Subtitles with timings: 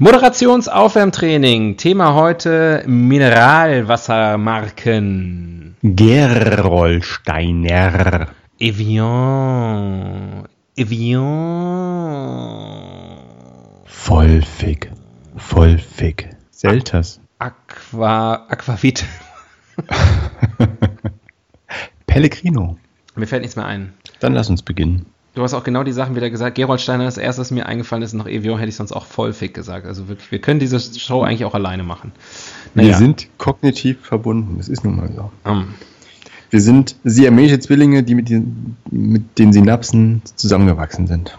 [0.00, 1.76] Moderationsaufwärmtraining.
[1.76, 5.74] Thema heute Mineralwassermarken.
[5.82, 8.28] Gerolsteiner.
[8.60, 10.46] Evian.
[10.76, 11.24] Evian.
[13.86, 14.92] Vollfick.
[15.34, 16.28] Vollfick.
[16.52, 17.20] Selters.
[17.40, 18.46] Aqua.
[18.48, 19.04] Aquavit.
[22.06, 22.78] Pellegrino.
[23.16, 23.94] Mir fällt nichts mehr ein.
[24.20, 25.06] Dann lass uns beginnen.
[25.38, 26.56] Du hast auch genau die Sachen wieder gesagt.
[26.56, 29.32] Gerold Steiner, das erste, was mir eingefallen ist, noch Evian, hätte ich sonst auch voll
[29.32, 29.86] fick gesagt.
[29.86, 32.10] Also wirklich, wir können diese Show eigentlich auch alleine machen.
[32.74, 34.56] Wir sind kognitiv verbunden.
[34.58, 35.30] Das ist nun mal so.
[35.48, 35.74] Ähm,
[36.50, 41.38] Wir sind siamesische Zwillinge, die mit den, mit den Synapsen zusammengewachsen sind.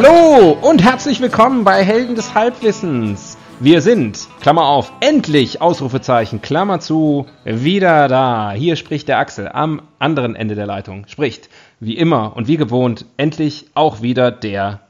[0.00, 3.36] Hallo und herzlich willkommen bei Helden des Halbwissens.
[3.58, 8.52] Wir sind, Klammer auf, endlich, Ausrufezeichen, Klammer zu, wieder da.
[8.52, 11.08] Hier spricht der Axel am anderen Ende der Leitung.
[11.08, 11.48] Spricht,
[11.80, 14.82] wie immer und wie gewohnt, endlich auch wieder der.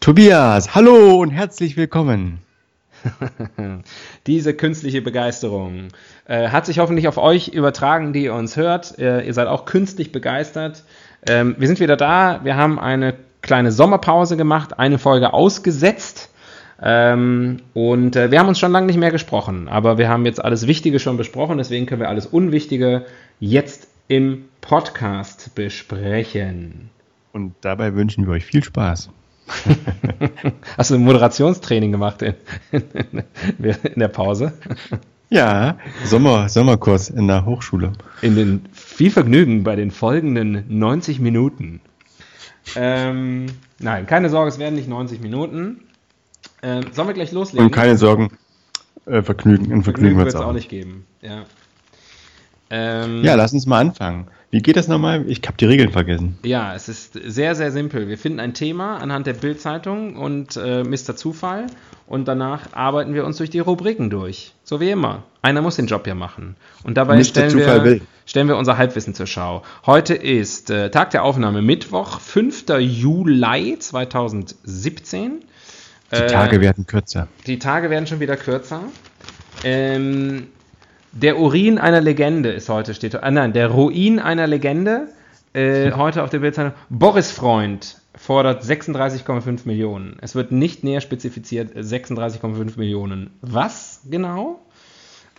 [0.00, 2.38] Tobias, hallo und herzlich willkommen.
[4.26, 5.90] Diese künstliche Begeisterung
[6.24, 8.98] äh, hat sich hoffentlich auf euch übertragen, die ihr uns hört.
[8.98, 10.82] Äh, ihr seid auch künstlich begeistert.
[11.28, 12.40] Ähm, wir sind wieder da.
[12.42, 13.14] Wir haben eine
[13.48, 16.30] kleine Sommerpause gemacht, eine Folge ausgesetzt.
[16.80, 20.44] Ähm, und äh, wir haben uns schon lange nicht mehr gesprochen, aber wir haben jetzt
[20.44, 23.06] alles Wichtige schon besprochen, deswegen können wir alles Unwichtige
[23.40, 26.90] jetzt im Podcast besprechen.
[27.32, 29.08] Und dabei wünschen wir euch viel Spaß.
[30.76, 32.34] Hast du ein Moderationstraining gemacht in,
[32.70, 34.52] in der Pause?
[35.30, 37.92] Ja, Sommer, Sommerkurs in der Hochschule.
[38.20, 41.80] In den viel Vergnügen bei den folgenden 90 Minuten.
[42.76, 43.46] Ähm,
[43.78, 45.82] nein, keine Sorge, es werden nicht 90 Minuten.
[46.62, 47.66] Ähm, sollen wir gleich loslegen?
[47.66, 48.36] Und keine Sorgen,
[49.06, 50.46] äh, Vergnügen, ein Vergnügen Vergnügen wird es es auch.
[50.48, 51.06] auch nicht geben.
[51.22, 51.44] Ja.
[52.70, 54.28] Ähm, Ja, lass uns mal anfangen.
[54.50, 55.24] Wie geht das nochmal?
[55.28, 56.38] Ich habe die Regeln vergessen.
[56.42, 58.08] Ja, es ist sehr, sehr simpel.
[58.08, 61.16] Wir finden ein Thema anhand der Bildzeitung und äh, Mr.
[61.16, 61.66] Zufall
[62.06, 64.54] und danach arbeiten wir uns durch die Rubriken durch.
[64.64, 65.24] So wie immer.
[65.42, 66.56] Einer muss den Job ja machen.
[66.82, 69.62] Und dabei stellen wir, stellen wir unser Halbwissen zur Schau.
[69.84, 72.64] Heute ist äh, Tag der Aufnahme Mittwoch, 5.
[72.78, 75.40] Juli 2017.
[76.10, 77.28] Die Äh, Tage werden kürzer.
[77.46, 78.80] Die Tage werden schon wieder kürzer.
[79.62, 80.46] Ähm,
[81.12, 85.08] der Urin einer Legende ist heute, steht, ah, nein, der Ruin einer Legende,
[85.54, 86.72] äh, heute auf der Bildzeitung.
[86.90, 90.16] Boris Freund fordert 36,5 Millionen.
[90.20, 93.30] Es wird nicht näher spezifiziert, äh, 36,5 Millionen.
[93.40, 94.60] Was genau?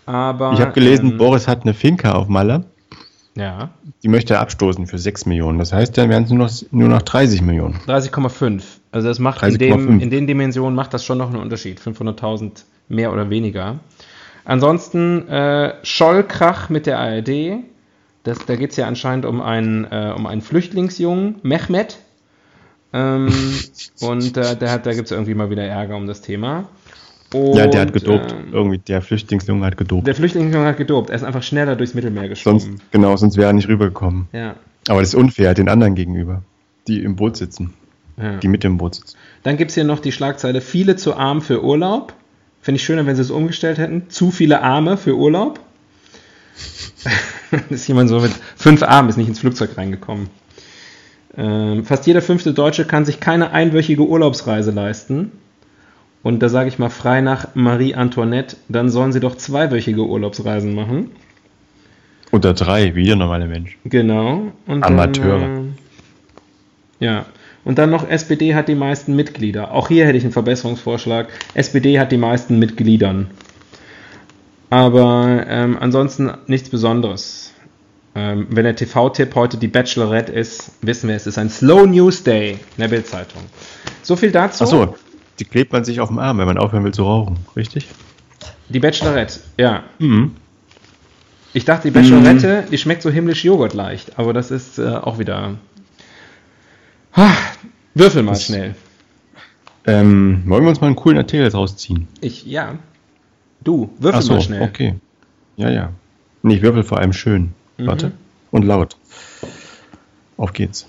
[0.06, 2.66] Aber, Ich habe gelesen, ähm, Boris hat eine Finca auf Malle.
[3.36, 3.70] Ja,
[4.04, 5.60] Die möchte er abstoßen für 6 Millionen.
[5.60, 7.76] Das heißt, dann wären es nur noch, nur noch 30 Millionen.
[7.86, 8.64] 30,5.
[8.92, 9.58] Also das macht in, 30,5.
[9.58, 11.80] dem, in den Dimensionen macht das schon noch einen Unterschied.
[11.80, 13.80] 500.000 mehr oder weniger.
[14.46, 17.64] Ansonsten äh, Schollkrach mit der ARD.
[18.24, 22.00] Das, da geht es ja anscheinend um einen, äh, um einen Flüchtlingsjungen, Mehmet.
[22.92, 23.30] Ähm,
[24.02, 26.68] und äh, der hat, da gibt es irgendwie mal wieder Ärger um das Thema.
[27.34, 28.34] Und, ja, der hat gedopt.
[28.34, 30.08] ähm, Irgendwie, der Flüchtlingsjunge hat gedopt.
[30.08, 31.10] der Flüchtlingsjunge hat gedopt.
[31.10, 32.60] Er ist einfach schneller durchs Mittelmeer geschwommen.
[32.60, 34.28] Sonst, genau, sonst wäre er nicht rübergekommen.
[34.32, 34.56] Ja.
[34.88, 36.42] Aber das ist unfair den anderen gegenüber,
[36.88, 37.74] die im Boot sitzen,
[38.18, 38.38] ja.
[38.38, 39.16] die mit im Boot sitzen.
[39.44, 42.14] Dann gibt es hier noch die Schlagzeile: Viele zu arm für Urlaub.
[42.62, 44.10] Finde ich schöner, wenn sie es umgestellt hätten.
[44.10, 45.60] Zu viele Arme für Urlaub.
[47.70, 50.30] ist jemand so mit fünf Armen, ist nicht ins Flugzeug reingekommen.
[51.38, 55.32] Ähm, fast jeder fünfte Deutsche kann sich keine einwöchige Urlaubsreise leisten.
[56.22, 60.76] Und da sage ich mal frei nach Marie Antoinette, dann sollen sie doch zweiwöchige Urlaubsreisen
[60.76, 61.12] machen.
[62.32, 63.78] Oder drei, wie der normale Mensch.
[63.86, 64.52] Genau.
[64.68, 65.40] Und Amateure.
[65.40, 65.78] Dann,
[67.00, 67.26] äh, ja.
[67.66, 69.74] Und dann noch SPD hat die meisten Mitglieder.
[69.74, 71.28] Auch hier hätte ich einen Verbesserungsvorschlag.
[71.54, 73.28] SPD hat die meisten Mitgliedern.
[74.70, 77.54] Aber ähm, ansonsten nichts Besonderes.
[78.16, 82.24] Ähm, wenn der TV-Tipp heute die Bachelorette ist, wissen wir, es ist ein Slow News
[82.24, 83.42] Day in der Bildzeitung.
[84.02, 84.64] So viel dazu.
[84.64, 84.96] Achso,
[85.40, 87.88] die klebt man sich auf dem Arm, wenn man aufhören will zu rauchen, richtig?
[88.70, 89.84] Die Bachelorette, ja.
[90.00, 90.36] Mhm.
[91.54, 95.56] Ich dachte, die Bachelorette, die schmeckt so himmlisch joghurtleicht, aber das ist äh, auch wieder.
[97.14, 97.36] Ah,
[97.94, 98.76] würfel mal Das- schnell.
[99.86, 102.08] Ähm, wollen wir uns mal einen coolen Artikel rausziehen?
[102.22, 102.78] Ich, ja.
[103.62, 104.62] Du, würfel so, mal schnell.
[104.62, 104.96] okay.
[105.58, 105.92] Ja, ja.
[106.44, 107.54] Nee, ich würfel vor allem schön.
[107.78, 107.88] Mhm.
[107.88, 108.12] Warte.
[108.52, 108.98] Und laut.
[110.38, 110.86] Auf geht's.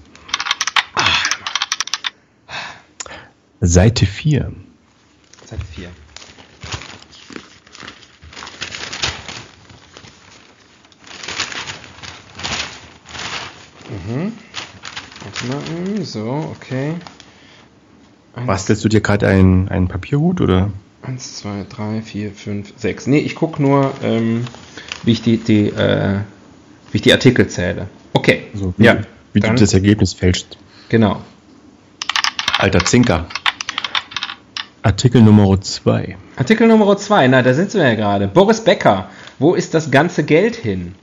[3.60, 4.52] Seite 4.
[5.46, 5.88] Seite 4.
[13.88, 14.32] Mhm.
[15.22, 16.94] Warte mal, so, okay.
[18.34, 20.70] Eins, Bastelst du dir gerade einen, einen Papierhut oder?
[21.02, 23.06] Eins, zwei, drei, vier, fünf, sechs.
[23.06, 24.44] Nee, ich gucke nur, ähm,
[25.02, 26.20] wie, ich die, die, äh,
[26.90, 27.88] wie ich die Artikel zähle.
[28.12, 28.44] Okay.
[28.54, 28.98] So, wie, ja,
[29.32, 30.58] wie dann, du das Ergebnis fälschst.
[30.88, 31.20] Genau.
[32.58, 33.26] Alter Zinker.
[34.82, 36.16] Artikel Nummer 2.
[36.36, 37.28] Artikel Nummer zwei.
[37.28, 38.26] na, da sind wir ja gerade.
[38.26, 40.94] Boris Becker, wo ist das ganze Geld hin?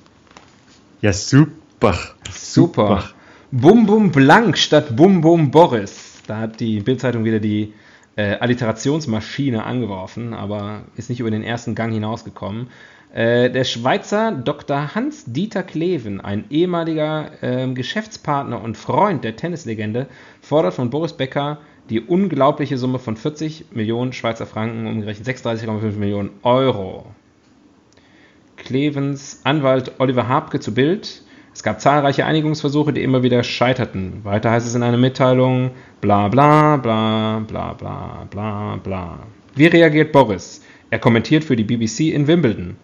[1.01, 1.95] Ja, super.
[2.31, 3.11] Super.
[3.51, 6.21] Bum Bum Blank statt Bum Bum Boris.
[6.27, 7.73] Da hat die Bildzeitung wieder die
[8.17, 12.67] äh, Alliterationsmaschine angeworfen, aber ist nicht über den ersten Gang hinausgekommen.
[13.13, 14.93] Äh, der Schweizer Dr.
[14.93, 20.07] Hans-Dieter Kleven, ein ehemaliger ähm, Geschäftspartner und Freund der Tennislegende,
[20.41, 21.59] fordert von Boris Becker
[21.89, 27.05] die unglaubliche Summe von 40 Millionen Schweizer Franken, umgerechnet 36,5 Millionen Euro.
[28.57, 31.23] Klevens Anwalt Oliver Habke zu Bild.
[31.57, 34.23] Es gab zahlreiche Einigungsversuche, die immer wieder scheiterten.
[34.23, 35.71] Weiter heißt es in einer Mitteilung,
[36.01, 39.19] bla bla bla bla bla bla bla.
[39.55, 40.61] Wie reagiert Boris?
[40.91, 42.75] Er kommentiert für die BBC in Wimbledon.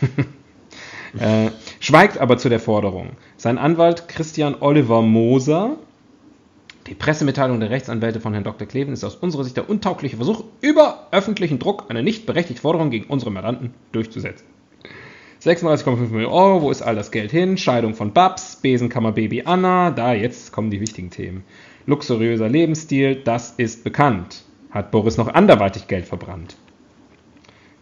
[1.20, 1.50] äh,
[1.80, 3.10] schweigt aber zu der Forderung.
[3.36, 5.76] Sein Anwalt Christian Oliver Moser
[6.86, 8.66] die Pressemitteilung der Rechtsanwälte von Herrn Dr.
[8.66, 12.88] Kleven ist aus unserer Sicht der untaugliche Versuch, über öffentlichen Druck eine nicht berechtigte Forderung
[12.88, 14.46] gegen unsere Mandanten durchzusetzen.
[15.42, 17.56] 36,5 Millionen Euro, wo ist all das Geld hin?
[17.56, 21.44] Scheidung von Babs, Besenkammer Baby Anna, da jetzt kommen die wichtigen Themen.
[21.86, 24.42] Luxuriöser Lebensstil, das ist bekannt.
[24.72, 26.56] Hat Boris noch anderweitig Geld verbrannt?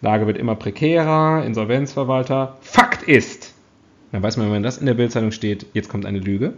[0.02, 2.58] Lage wird immer prekärer, Insolvenzverwalter.
[2.60, 3.54] Fakt ist,
[4.12, 6.52] dann weiß man, wenn das in der Bildzeitung steht, jetzt kommt eine Lüge.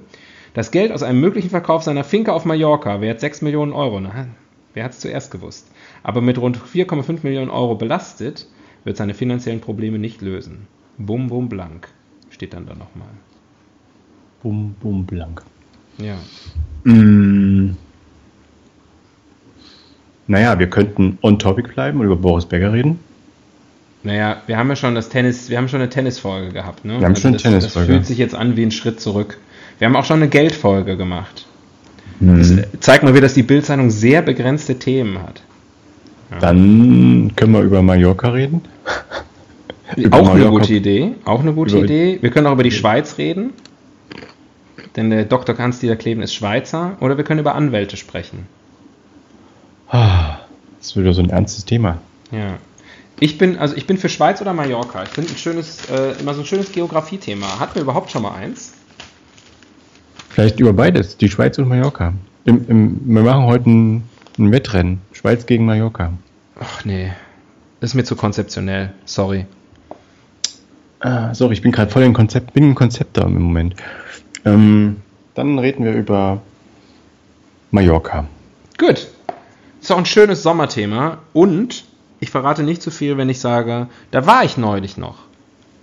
[0.52, 4.26] Das Geld aus einem möglichen Verkauf seiner Finca auf Mallorca, wert 6 Millionen Euro, na,
[4.74, 5.70] wer hat es zuerst gewusst,
[6.02, 8.48] aber mit rund 4,5 Millionen Euro belastet,
[8.82, 10.66] wird seine finanziellen Probleme nicht lösen.
[10.98, 11.88] Bum, bum, blank,
[12.30, 13.08] steht dann da nochmal.
[14.42, 15.42] Bum, bum, blank.
[15.98, 16.16] Ja.
[16.84, 17.76] Mm.
[20.26, 22.98] Naja, wir könnten on topic bleiben und über Boris Becker reden.
[24.02, 27.00] Naja, wir haben ja schon das Tennis, wir haben schon eine Tennisfolge gehabt, ne?
[27.00, 27.92] Wir haben schon eine das, Das Tennisfolge.
[27.92, 29.38] fühlt sich jetzt an wie ein Schritt zurück.
[29.78, 31.46] Wir haben auch schon eine Geldfolge gemacht.
[32.20, 32.38] Mhm.
[32.38, 35.42] Das zeigt mal wieder, dass die Bildzeitung sehr begrenzte Themen hat.
[36.40, 38.60] Dann können wir über Mallorca reden.
[39.90, 40.08] Auch eine
[40.44, 41.14] Mallorca- gute Idee.
[41.24, 42.18] Auch eine gute Über- Idee.
[42.20, 43.52] Wir können auch über die Schweiz reden.
[44.96, 45.56] Denn der Dr.
[45.56, 46.96] Hans-Dieter Kleven ist Schweizer.
[47.00, 48.46] Oder wir können über Anwälte sprechen.
[49.90, 50.38] Ah,
[50.78, 51.98] Das ist wieder so ein ernstes Thema.
[52.30, 52.58] Ja.
[53.20, 55.02] Ich bin, also ich bin für Schweiz oder Mallorca.
[55.02, 57.58] Ich finde ein schönes, äh, immer so ein schönes Geografiethema.
[57.58, 58.74] Hatten wir überhaupt schon mal eins?
[60.28, 62.12] Vielleicht über beides, die Schweiz und Mallorca.
[62.44, 64.02] Im, im, wir machen heute ein,
[64.38, 65.00] ein Wettrennen.
[65.12, 66.12] Schweiz gegen Mallorca.
[66.60, 67.10] Ach nee.
[67.80, 68.92] Das ist mir zu konzeptionell.
[69.04, 69.46] Sorry.
[71.00, 73.74] Ah, sorry, ich bin gerade voll im Konzept, bin im Konzept da im Moment.
[74.44, 74.96] Ähm,
[75.34, 76.40] dann reden wir über
[77.70, 78.26] Mallorca.
[78.78, 79.08] Gut.
[79.80, 81.18] Ist auch ein schönes Sommerthema.
[81.32, 81.84] Und
[82.20, 85.16] ich verrate nicht zu viel, wenn ich sage, da war ich neulich noch.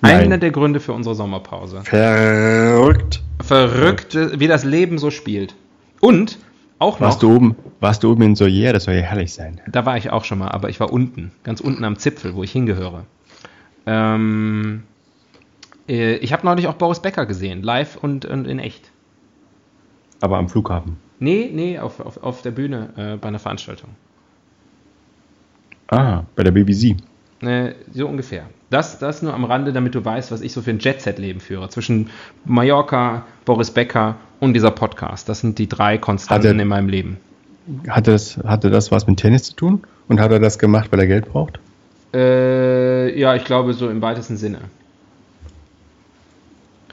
[0.02, 0.20] Nein.
[0.20, 1.82] Einer der Gründe für unsere Sommerpause.
[1.84, 3.22] Verrückt.
[3.42, 5.56] Verrückt, wie das Leben so spielt.
[6.02, 6.38] Und
[6.78, 8.74] auch noch, Warst du oben, warst du oben in Soyer?
[8.74, 9.62] Das soll ja herrlich sein.
[9.72, 12.44] da war ich auch schon mal, aber ich war unten, ganz unten am Zipfel, wo
[12.44, 13.06] ich hingehöre.
[13.86, 14.95] Ähm, äh,
[15.88, 18.92] ich habe neulich auch Boris Becker gesehen, live und, und in echt.
[20.22, 20.98] Aber am Flughafen.
[21.20, 23.90] Nee, nee, auf, auf, auf der Bühne äh, bei einer Veranstaltung.
[25.88, 26.96] Ah, bei der BBC.
[27.42, 28.46] Äh, so ungefähr.
[28.70, 31.70] Das, das nur am Rande, damit du weißt, was ich so für ein Jet-Set-Leben führe.
[31.70, 32.10] Zwischen
[32.46, 35.30] Mallorca, Boris Becker und dieser Podcast.
[35.30, 37.18] Das sind die drei Konstanten Hat er- in meinem Leben.
[37.88, 39.84] Hatte das, hatte das was mit Tennis zu tun?
[40.08, 41.60] Und hat er das gemacht, weil er Geld braucht?
[42.14, 44.60] Äh, ja, ich glaube so im weitesten Sinne.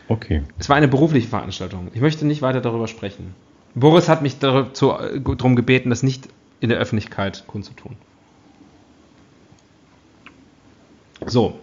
[0.09, 0.43] Okay.
[0.59, 1.89] Es war eine berufliche Veranstaltung.
[1.95, 3.35] Ich möchte nicht weiter darüber sprechen.
[3.75, 6.29] Boris hat mich darum gebeten, das nicht
[6.61, 7.97] in der Öffentlichkeit kundzutun.
[11.27, 11.59] So,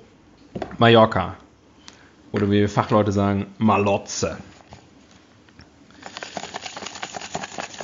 [0.78, 1.36] Mallorca.
[2.32, 4.38] Oder wie Fachleute sagen, Malotze.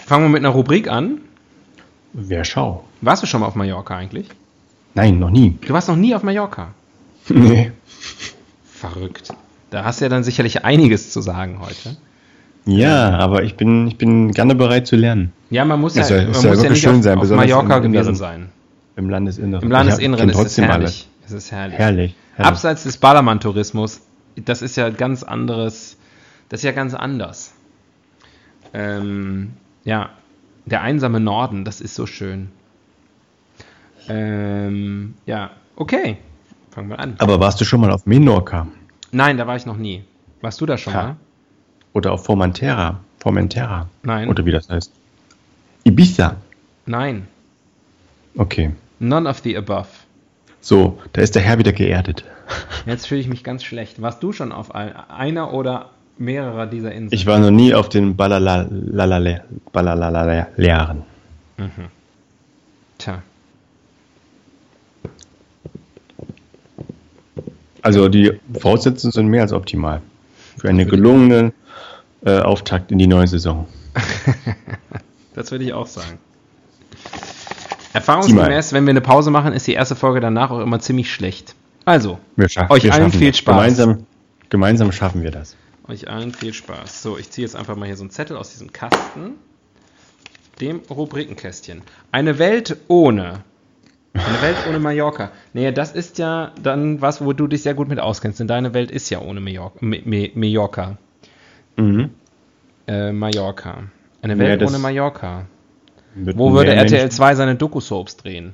[0.05, 1.21] Fangen wir mit einer Rubrik an.
[2.13, 2.85] Wer schau?
[3.01, 4.29] Warst du schon mal auf Mallorca eigentlich?
[4.93, 5.57] Nein, noch nie.
[5.62, 6.74] Du warst noch nie auf Mallorca.
[7.27, 7.71] Nee.
[8.63, 9.33] verrückt.
[9.75, 11.98] Da hast du ja dann sicherlich einiges zu sagen heute.
[12.65, 15.34] Ja, aber ich bin, ich bin gerne bereit zu lernen.
[15.50, 17.50] Ja, man muss ja, Es soll- man muss ja nicht schön auf, sein, auf besonders
[17.50, 18.15] Mallorca gewesen Inneren.
[18.15, 18.50] sein.
[18.96, 19.63] Im Landesinneren.
[19.65, 21.10] Im Landesinneren ist es herrlich.
[21.25, 21.77] Es ist herrlich.
[21.77, 22.15] Herrlich.
[22.36, 22.48] herrlich.
[22.48, 24.00] Abseits des Ballermann-Tourismus,
[24.38, 25.98] das ist ja ganz anderes,
[26.48, 27.53] das ist ja ganz anders.
[28.74, 29.51] Ähm,
[29.84, 30.12] ja,
[30.65, 32.48] der einsame Norden, das ist so schön.
[34.08, 36.15] Ähm, ja, okay.
[36.72, 37.15] Fangen wir an.
[37.17, 38.67] Aber warst du schon mal auf Menorca
[39.15, 40.03] Nein, da war ich noch nie.
[40.41, 41.03] Warst du da schon Ja.
[41.03, 41.15] mal?
[41.93, 43.00] oder auf Formentera?
[43.19, 43.88] Formentera.
[44.03, 44.27] Nein.
[44.27, 44.91] Oder wie das heißt.
[45.86, 46.36] Ibiza.
[46.86, 47.27] Nein.
[48.38, 48.72] Okay.
[49.00, 49.88] None of the above.
[50.60, 52.25] So, da ist der Herr wieder geerdet.
[52.86, 54.01] Jetzt fühle ich mich ganz schlecht.
[54.01, 57.13] Warst du schon auf ein, einer oder mehrerer dieser Inseln?
[57.17, 61.03] Ich war noch nie auf den Balalalale- Balalalalearen.
[62.98, 63.22] Tja.
[67.85, 70.01] Also die Voraussetzungen sind mehr als optimal.
[70.57, 71.53] Für einen gelungenen
[72.25, 73.67] äh, Auftakt in die neue Saison.
[75.35, 76.17] Das würde ich auch sagen.
[77.91, 81.55] Erfahrungsgemäß, wenn wir eine Pause machen, ist die erste Folge danach auch immer ziemlich schlecht.
[81.83, 83.39] Also, Euch allen viel das.
[83.39, 83.53] Spaß.
[83.53, 84.05] Gemeinsam,
[84.49, 85.57] gemeinsam schaffen wir das.
[85.89, 87.03] euch allen viel Spaß.
[87.03, 89.33] So, ich ziehe jetzt einfach mal hier so einen Zettel aus diesem Kasten.
[90.61, 91.81] Dem Rubrikenkästchen.
[92.13, 93.41] Eine Welt ohne.
[94.15, 95.31] Eine Welt ohne Mallorca.
[95.53, 98.39] Naja, das ist ja dann was, wo du dich sehr gut mit auskennst.
[98.39, 99.77] Denn deine Welt ist ja ohne Mallorca.
[99.81, 100.98] Mallorca.
[101.75, 102.10] Mhm.
[102.88, 103.84] Äh, Mallorca.
[104.22, 105.45] Eine Welt das- ohne Mallorca.
[106.15, 108.53] Wo würde RTL Menschen- 2 seine Doku-Soaps drehen?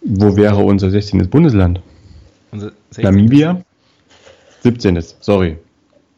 [0.00, 1.28] Wo wäre unser 16.
[1.28, 1.80] Bundesland?
[2.52, 3.02] Unser 16.
[3.04, 3.60] Namibia?
[4.62, 5.00] 17.
[5.20, 5.58] Sorry.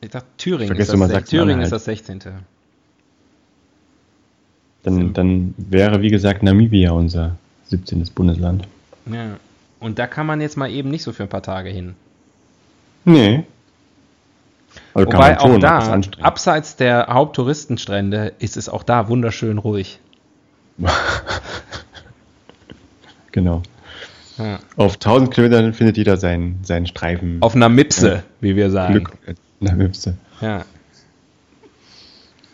[0.03, 1.29] Ich dachte, Thüringen, Vergesst ist das, Sachsen-Anhalt.
[1.29, 2.21] Thüringen ist das 16.
[4.83, 7.37] Dann, dann wäre, wie gesagt, Namibia unser
[7.71, 8.05] 17.
[8.15, 8.67] Bundesland.
[9.07, 9.37] Ja.
[9.79, 11.95] Und da kann man jetzt mal eben nicht so für ein paar Tage hin.
[13.05, 13.45] Nee.
[14.95, 19.99] Also Wobei auch aber da, abseits der Haupttouristenstrände, ist es auch da wunderschön ruhig.
[23.33, 23.63] Genau.
[24.39, 24.59] Ja.
[24.77, 27.39] Auf 1000 Kilometern findet jeder seinen, seinen Streifen.
[27.41, 28.95] Auf einer Mipse, wie wir sagen.
[28.95, 29.17] Glück.
[29.61, 30.17] Na, Wipse.
[30.41, 30.65] Ja.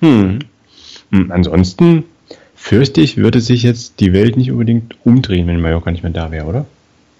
[0.00, 0.40] Hm.
[1.12, 2.04] Hm, Ansonsten
[2.68, 6.30] fürchte ich, würde sich jetzt die Welt nicht unbedingt umdrehen, wenn Mallorca nicht mehr da
[6.30, 6.66] wäre, oder?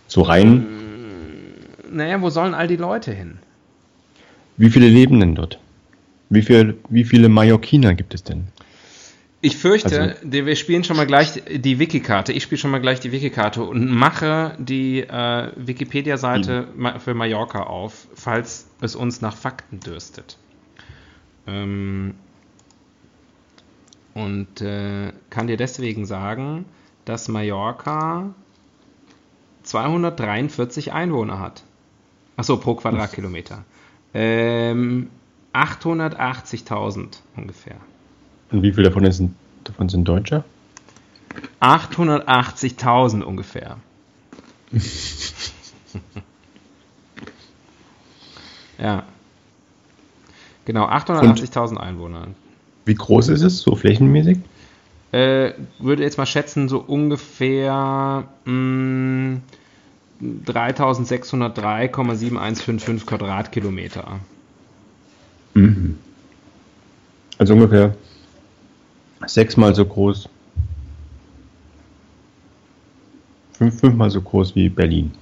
[0.08, 0.66] So rein,
[1.90, 3.38] Naja, wo sollen all die Leute hin?
[4.58, 5.58] wie viele leben denn dort?
[6.30, 8.44] Wie, viel, wie viele Mallorquiner gibt es denn?
[9.42, 10.14] Ich fürchte, Also-
[10.46, 12.32] wir spielen schon mal gleich die Wiki-Karte.
[12.32, 17.64] Ich spiele schon mal gleich die Wiki-Karte und mache die äh, Wikipedia-Seite ma- für Mallorca
[17.64, 20.36] auf, falls es uns nach Fakten dürstet.
[21.46, 22.14] Ähm,
[24.16, 26.64] und äh, kann dir deswegen sagen,
[27.04, 28.34] dass Mallorca
[29.62, 31.64] 243 Einwohner hat.
[32.38, 33.64] Achso, pro Quadratkilometer.
[34.14, 35.10] Ähm,
[35.52, 37.76] 880.000 ungefähr.
[38.50, 40.44] Und wie viele davon sind, davon sind Deutsche?
[41.60, 43.76] 880.000 ungefähr.
[48.78, 49.02] ja.
[50.64, 52.28] Genau, 880.000 Einwohner.
[52.86, 54.38] Wie groß ist es, so flächenmäßig?
[55.12, 59.38] Äh, würde jetzt mal schätzen, so ungefähr mh,
[60.46, 64.20] 3603,7155 Quadratkilometer.
[65.54, 65.98] Mhm.
[67.38, 67.94] Also ungefähr
[69.26, 70.28] sechsmal so groß.
[73.58, 75.12] Fünf, fünfmal so groß wie Berlin.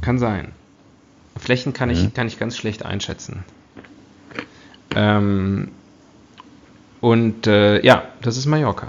[0.00, 0.52] Kann sein.
[1.36, 2.14] Flächen kann, ich, Mhm.
[2.14, 3.44] kann ich ganz schlecht einschätzen.
[4.94, 5.68] Ähm,
[7.06, 8.88] und äh, ja, das ist Mallorca.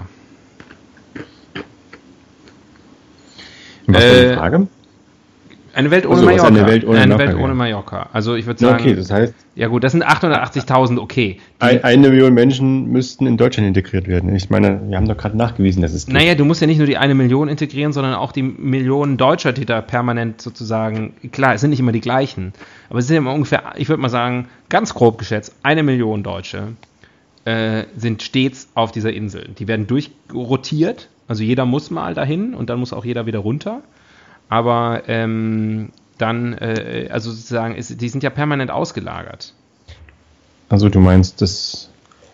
[3.86, 4.66] Was war die Äh, Frage?
[5.74, 6.48] Eine Welt ohne Ach so, was Mallorca.
[6.48, 7.54] eine Welt ohne eine Mallorca Welt ohne.
[7.54, 8.08] Mallorca.
[8.12, 11.38] Also ich würde Ja, sagen, okay, das heißt, ja gut, das sind 880.000, okay.
[11.60, 14.34] Die, ein, eine Million Menschen müssten in Deutschland integriert werden.
[14.34, 16.14] Ich meine, wir haben doch gerade nachgewiesen, dass es geht.
[16.16, 19.52] naja, du musst ja nicht nur die eine Million integrieren, sondern auch die Millionen Deutscher,
[19.52, 22.52] die da permanent sozusagen, klar, es sind nicht immer die gleichen,
[22.90, 26.72] aber es sind immer ungefähr, ich würde mal sagen, ganz grob geschätzt, eine Million Deutsche
[27.48, 29.48] äh, sind stets auf dieser Insel.
[29.58, 33.80] Die werden durchrotiert, also jeder muss mal dahin und dann muss auch jeder wieder runter.
[34.50, 39.54] Aber ähm, dann, äh, also sozusagen, ist, die sind ja permanent ausgelagert.
[40.68, 41.88] Also du meinst, das.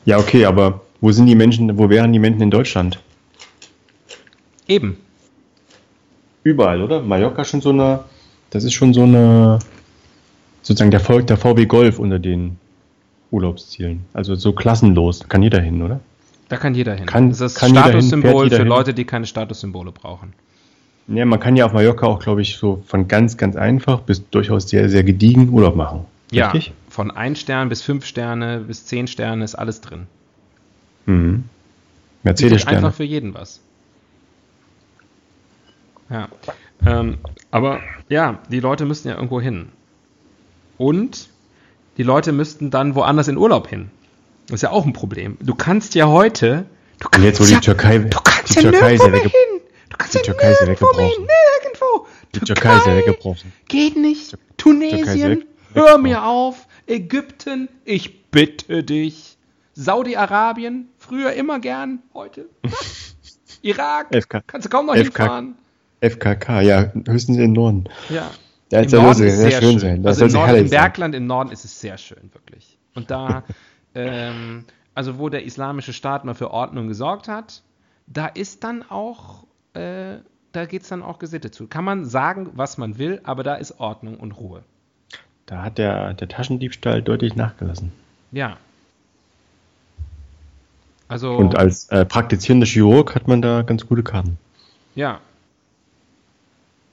[0.05, 2.99] Ja, okay, aber wo sind die Menschen, wo wären die Menschen in Deutschland?
[4.67, 4.97] Eben.
[6.43, 7.03] Überall, oder?
[7.03, 8.01] Mallorca schon so eine.
[8.51, 9.61] Das ist schon so eine.
[10.63, 12.59] Sozusagen der, Volk, der VW Golf unter den
[13.35, 14.05] Urlaubszielen.
[14.15, 15.29] Also so klassenlos.
[15.29, 16.01] Kann jeder hin, oder?
[16.49, 17.07] Da kann jeder hin.
[17.07, 18.69] Kann- das ist das kann Statussymbol für hin.
[18.69, 20.33] Leute, die keine Statussymbole brauchen.
[21.09, 24.29] Ja, man kann ja auf Mallorca auch, glaube ich, so von ganz, ganz einfach bis
[24.31, 26.07] durchaus sehr, sehr gediegen Urlaub machen.
[26.31, 26.53] Ja,
[26.89, 30.07] von 1 Stern bis 5 Sterne bis 10 Sterne ist alles drin.
[31.07, 31.45] Mhm.
[32.23, 32.77] Bietet Mercedes-Sterne.
[32.79, 33.61] einfach für jeden was.
[36.09, 36.29] Ja.
[36.87, 37.19] Ähm,
[37.51, 39.69] aber ja, die Leute müssten ja irgendwo hin.
[40.79, 41.29] Und
[41.97, 43.91] die Leute müssten dann woanders in Urlaub hin.
[44.47, 45.37] Das ist ja auch ein Problem.
[45.41, 46.67] Du kannst ja heute.
[46.99, 49.23] Du Und kannst jetzt, wo ja, die Türkei, du kannst die ja Türkei nirgendwo mehr
[49.23, 49.31] hin.
[49.91, 51.27] Du kannst die ja Türkei nirgendwo mehr hin.
[51.63, 52.07] Nirgendwo.
[52.35, 53.53] die Türkei ist ja weggebrochen.
[53.69, 54.37] Geht nicht.
[54.57, 56.67] Tunesien, hör mir auf.
[56.87, 59.37] Ägypten, ich bitte dich.
[59.75, 62.47] Saudi-Arabien, früher immer gern, heute.
[63.63, 64.43] Irak, FK.
[64.47, 65.03] kannst du kaum noch FK.
[65.03, 65.55] hinfahren.
[66.01, 67.85] FKK, ja, höchstens in den Norden.
[68.11, 68.31] Ja.
[68.75, 69.79] Da Im ja Norden sehr, ist sehr, sehr schön schön.
[69.79, 70.03] sein.
[70.03, 70.71] Das Also soll im, Norden, im.
[70.71, 72.77] Bergland im Norden ist es sehr schön, wirklich.
[72.97, 73.45] Und da,
[73.95, 74.65] ähm,
[74.97, 77.63] also wo der islamische Staat mal für Ordnung gesorgt hat,
[78.09, 80.17] da ist dann auch, äh,
[80.51, 81.69] da geht es dann auch gesittet zu.
[81.69, 84.65] Kann man sagen, was man will, aber da ist Ordnung und Ruhe.
[85.47, 87.93] Da hat der, der Taschendiebstahl deutlich nachgelassen.
[88.33, 88.57] Ja.
[91.07, 94.37] Also, Und als äh, praktizierender Chirurg hat man da ganz gute Karten.
[94.97, 95.21] ja.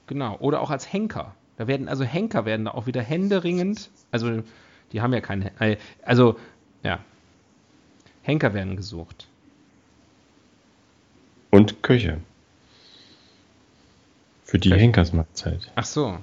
[0.05, 0.35] Genau.
[0.39, 1.33] Oder auch als Henker.
[1.58, 4.41] Da werden, also Henker werden da auch wieder händeringend, also
[4.91, 6.38] die haben ja keine, äh, also,
[6.84, 7.00] ja.
[8.24, 9.27] Henker werden gesucht.
[11.50, 12.20] Und Köche.
[14.43, 14.81] Für die Köche.
[14.81, 15.72] Henkersmahlzeit.
[15.75, 16.17] Ach so,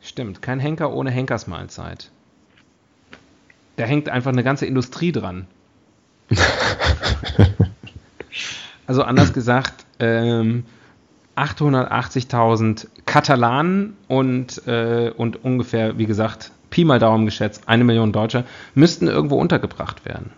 [0.00, 0.42] stimmt.
[0.42, 2.10] Kein Henker ohne Henkersmahlzeit.
[3.76, 5.46] Da hängt einfach eine ganze Industrie dran.
[8.86, 10.64] also anders gesagt, ähm,
[11.38, 18.44] 880.000 Katalanen und, äh, und ungefähr, wie gesagt, Pi mal Daumen geschätzt, eine Million Deutsche
[18.74, 20.30] müssten irgendwo untergebracht werden.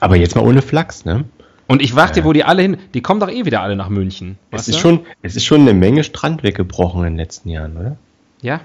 [0.00, 1.24] Aber jetzt mal ohne Flachs, ne?
[1.66, 4.38] Und ich warte, wo die alle hin, die kommen doch eh wieder alle nach München.
[4.50, 4.80] Es ist, du?
[4.80, 7.96] schon, es ist schon eine Menge Strand weggebrochen in den letzten Jahren, oder?
[8.40, 8.60] Ja.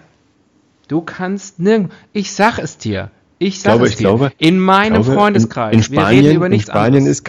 [0.88, 1.94] Du kannst nirgendwo.
[2.14, 3.10] Ich sag es dir.
[3.40, 4.04] Ich Ich sag glaube, es ich dir.
[4.04, 5.74] glaube, in meinem ich glaube, Freundeskreis.
[5.74, 7.24] In, in Spanien, Wir reden über nichts in Spanien anderes.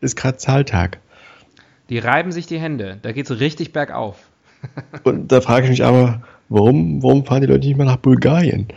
[0.00, 0.98] ist gerade Zahltag.
[1.88, 2.98] Die reiben sich die Hände.
[3.02, 4.16] Da geht's richtig bergauf.
[5.04, 8.68] Und da frage ich mich aber, warum, warum fahren die Leute nicht mal nach Bulgarien?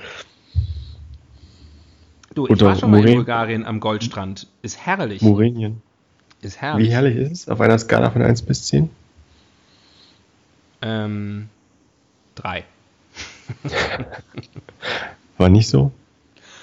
[2.34, 4.48] Du, ich Oder war schon mal in Muren- Bulgarien am Goldstrand.
[4.62, 5.22] Ist herrlich.
[5.22, 5.82] Murenien.
[6.42, 6.88] Ist herrlich.
[6.88, 7.50] Wie herrlich ist es?
[7.50, 8.90] Auf einer Skala von 1 bis 10?
[10.82, 11.50] Ähm,
[12.36, 12.64] drei.
[15.38, 15.92] War nicht so?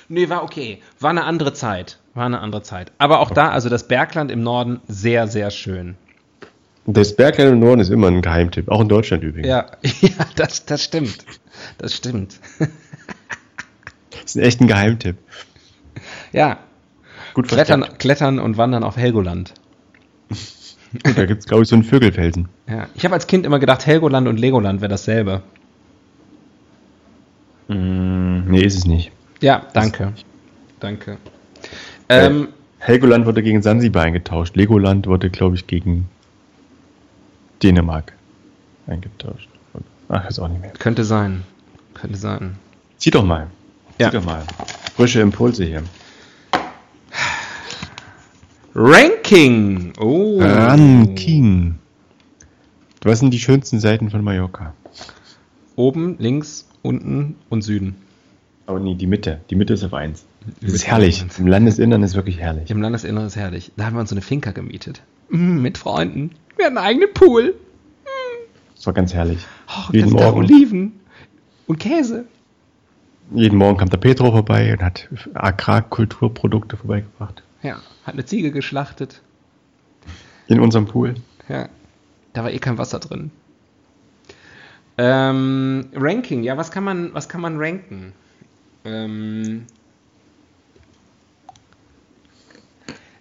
[0.08, 0.80] Nee, war okay.
[1.00, 1.98] War eine andere Zeit.
[2.14, 2.90] War eine andere Zeit.
[2.98, 5.96] Aber auch da, also das Bergland im Norden, sehr, sehr schön.
[6.90, 9.46] Das Bergland im Norden ist immer ein Geheimtipp, auch in Deutschland übrigens.
[9.46, 9.66] Ja,
[10.00, 11.18] ja das, das stimmt.
[11.78, 12.40] Das stimmt.
[14.10, 15.16] Das ist ein echt ein Geheimtipp.
[16.32, 16.58] Ja,
[17.32, 18.00] Gut klettern, versteckt.
[18.00, 19.54] klettern und wandern auf Helgoland.
[21.02, 22.48] Da gibt es, glaube ich, so einen Vögelfelsen.
[22.68, 25.42] Ja, ich habe als Kind immer gedacht, Helgoland und Legoland wäre dasselbe.
[27.68, 29.12] Mm, nee, ist es nicht.
[29.40, 30.12] Ja, danke.
[30.80, 31.16] Danke.
[32.10, 32.48] Ähm,
[32.80, 34.56] Helgoland wurde gegen Sansibar eingetauscht.
[34.56, 36.08] Legoland wurde, glaube ich, gegen
[37.62, 38.12] Dänemark
[38.86, 39.48] eingetauscht.
[40.08, 40.70] Ach, ist auch nicht mehr.
[40.72, 41.44] könnte sein.
[41.94, 42.56] Könnte sein.
[42.96, 43.48] Zieh doch mal.
[43.98, 44.10] Zieh Ja.
[44.10, 44.44] doch mal.
[44.96, 45.82] Frische Impulse hier.
[48.74, 49.92] Ranking.
[49.98, 50.38] Oh.
[50.40, 51.76] Ranking.
[53.02, 54.74] Was sind die schönsten Seiten von Mallorca?
[55.76, 57.96] Oben, links, unten und Süden.
[58.66, 59.40] Aber nee, die Mitte.
[59.50, 60.24] Die Mitte ist auf 1.
[60.60, 61.24] Das ist herrlich.
[61.38, 62.70] Im Landesinnern ist wirklich herrlich.
[62.70, 63.72] Im Landesinneren ist herrlich.
[63.76, 65.02] Da haben wir uns so eine Finca gemietet.
[65.30, 66.32] Mm, mit Freunden.
[66.58, 67.54] Wir hatten einen eigenen Pool.
[68.74, 69.38] Das war ganz herrlich.
[69.68, 70.38] Oh, Jeden Morgen.
[70.38, 71.00] Oliven.
[71.66, 72.24] Und Käse.
[73.32, 77.42] Jeden Morgen kam der Petro vorbei und hat Agrarkulturprodukte vorbeigebracht.
[77.62, 79.20] Ja, hat eine Ziege geschlachtet.
[80.46, 81.14] In unserem Pool.
[81.48, 81.68] Ja,
[82.32, 83.30] da war eh kein Wasser drin.
[84.96, 88.12] Ähm, Ranking, ja, was kann man, was kann man ranken?
[88.84, 89.66] Ähm,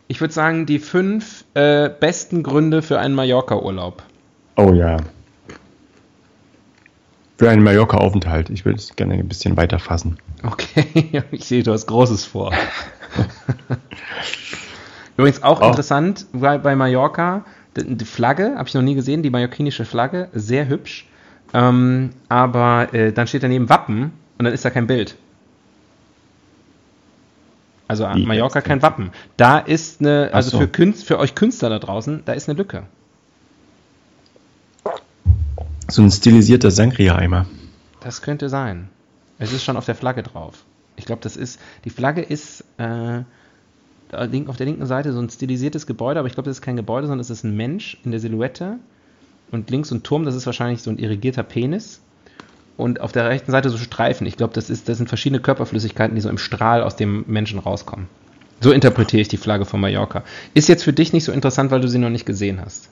[0.08, 4.04] ich würde sagen, die fünf äh, besten Gründe für einen Mallorca-Urlaub.
[4.56, 4.98] Oh ja.
[7.38, 8.50] Für einen Mallorca-Aufenthalt.
[8.50, 10.18] Ich will es gerne ein bisschen weiter fassen.
[10.44, 12.54] Okay, ich sehe, du hast Großes vor.
[15.18, 15.68] Übrigens auch Oh.
[15.68, 20.30] interessant bei, bei Mallorca, die, die Flagge, habe ich noch nie gesehen, die mallorquinische Flagge,
[20.34, 21.08] sehr hübsch.
[21.54, 25.16] Ähm, aber äh, dann steht daneben Wappen und dann ist da kein Bild.
[27.88, 29.12] Also an Wie Mallorca kein Wappen.
[29.38, 30.60] Da ist eine, also so.
[30.60, 32.84] für, Künst, für euch Künstler da draußen, da ist eine Lücke.
[35.90, 37.46] So ein stilisierter Sangria-Eimer.
[38.02, 38.90] Das könnte sein.
[39.40, 40.66] Es ist schon auf der Flagge drauf.
[40.98, 43.22] Ich glaube, das ist, die Flagge ist äh,
[44.12, 47.08] auf der linken Seite so ein stilisiertes Gebäude, aber ich glaube, das ist kein Gebäude,
[47.08, 48.80] sondern es ist ein Mensch in der Silhouette.
[49.52, 52.02] und links ein Turm, das ist wahrscheinlich so ein irrigierter Penis.
[52.78, 54.28] Und auf der rechten Seite so Streifen.
[54.28, 58.08] Ich glaube, das, das sind verschiedene Körperflüssigkeiten, die so im Strahl aus dem Menschen rauskommen.
[58.62, 60.24] So interpretiere ich die Flagge von Mallorca.
[60.54, 62.90] Ist jetzt für dich nicht so interessant, weil du sie noch nicht gesehen hast.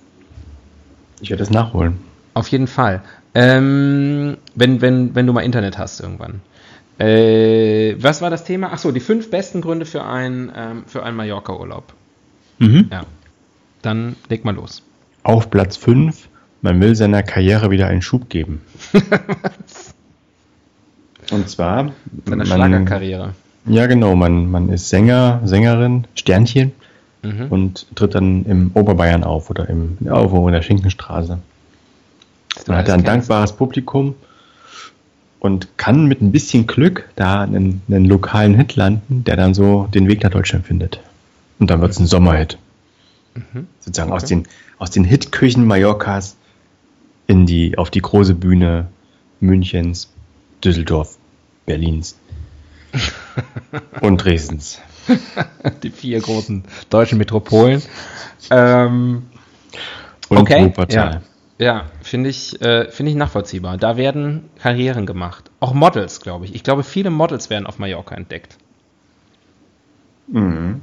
[1.21, 2.00] Ich werde es nachholen.
[2.34, 3.02] Auf jeden Fall.
[3.34, 6.41] Ähm, wenn, wenn, wenn du mal Internet hast irgendwann.
[6.98, 8.71] Äh, was war das Thema?
[8.71, 11.93] Achso, die fünf besten Gründe für, ein, ähm, für einen Mallorca-Urlaub.
[12.60, 12.89] Mhm.
[12.91, 13.06] Ja.
[13.82, 14.82] Dann leg mal los.
[15.24, 16.30] Auf Platz 5,
[16.65, 18.62] man will seiner Karriere wieder einen Schub geben.
[21.32, 21.91] Und zwar.
[22.25, 23.34] Seine man- Schlagerkarriere.
[23.67, 24.15] Ja, genau.
[24.15, 26.71] Man, man ist Sänger, Sängerin, Sternchen
[27.23, 27.47] Mhm.
[27.49, 31.39] und tritt dann im Oberbayern auf oder im, irgendwo in der Schinkenstraße.
[32.67, 34.13] Man hat da ein dankbares Publikum
[35.39, 39.88] und kann mit ein bisschen Glück da einen, einen lokalen Hit landen, der dann so
[39.91, 40.99] den Weg nach Deutschland findet.
[41.58, 42.60] Und dann wird es ein Sommerhit.
[43.80, 44.36] Sozusagen aus Okay.
[44.36, 44.47] den,
[44.78, 46.36] aus den Hitküchen Mallorcas
[47.27, 48.88] in die, auf die große Bühne
[49.39, 50.11] Münchens,
[50.63, 51.17] Düsseldorf,
[51.65, 52.17] Berlins
[54.01, 54.81] und Dresdens.
[55.83, 57.81] Die vier großen deutschen Metropolen.
[58.49, 59.23] Ähm,
[60.29, 60.65] Und okay.
[60.65, 61.21] Wuppertal.
[61.59, 63.77] Ja, ja finde ich, äh, finde ich nachvollziehbar.
[63.77, 65.51] Da werden Karrieren gemacht.
[65.59, 66.55] Auch Models, glaube ich.
[66.55, 68.57] Ich glaube, viele Models werden auf Mallorca entdeckt.
[70.27, 70.81] Mhm.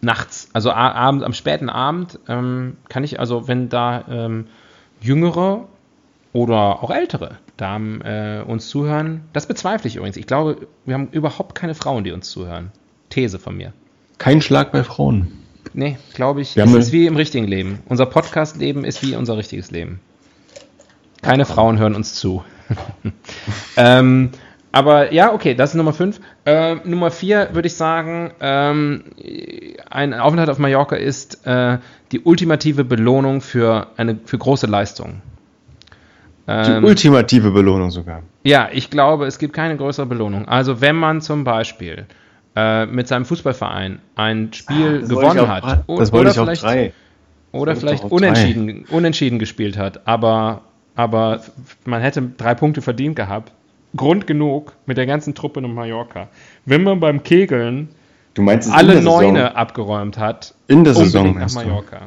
[0.00, 4.46] nachts, also a- abend, am späten Abend, ähm, kann ich also, wenn da ähm,
[5.00, 5.66] jüngere
[6.36, 10.18] oder auch ältere Damen äh, uns zuhören, das bezweifle ich übrigens.
[10.18, 12.70] Ich glaube, wir haben überhaupt keine Frauen, die uns zuhören.
[13.08, 13.72] These von mir.
[14.18, 15.32] Kein Schlag bei Frauen.
[15.72, 17.78] Nee, glaube ich, Wir es ist wie im richtigen Leben.
[17.88, 20.00] Unser Podcast-Leben ist wie unser richtiges Leben.
[21.22, 22.44] Keine Frauen hören uns zu.
[23.78, 24.30] ähm,
[24.72, 26.20] aber ja, okay, das ist Nummer 5.
[26.44, 29.04] Ähm, Nummer 4 würde ich sagen, ähm,
[29.88, 31.78] ein Aufenthalt auf Mallorca ist äh,
[32.12, 35.22] die ultimative Belohnung für, eine, für große Leistungen.
[36.48, 38.22] Die Ähm, ultimative Belohnung sogar.
[38.44, 40.46] ja, ich glaube, es gibt keine größere Belohnung.
[40.46, 42.06] Also wenn man zum Beispiel
[42.54, 46.36] äh, mit seinem Fußballverein ein Spiel Das wollte ich gewonnen auf- hat Das wollte ich
[46.36, 46.92] vielleicht, drei.
[47.52, 50.62] oder Das vielleicht doch auf unentschieden, unentschieden gespielt hat, aber,
[50.94, 51.40] aber
[51.84, 53.52] man hätte drei Punkte verdient gehabt.
[53.96, 56.28] Grund genug mit der ganzen Truppe in Mallorca.
[56.64, 57.88] Wenn man beim Kegeln
[58.34, 59.00] Du meinst alle?
[59.02, 61.54] Neune abgeräumt hat, In der Saison nach du?
[61.54, 62.00] Mallorca.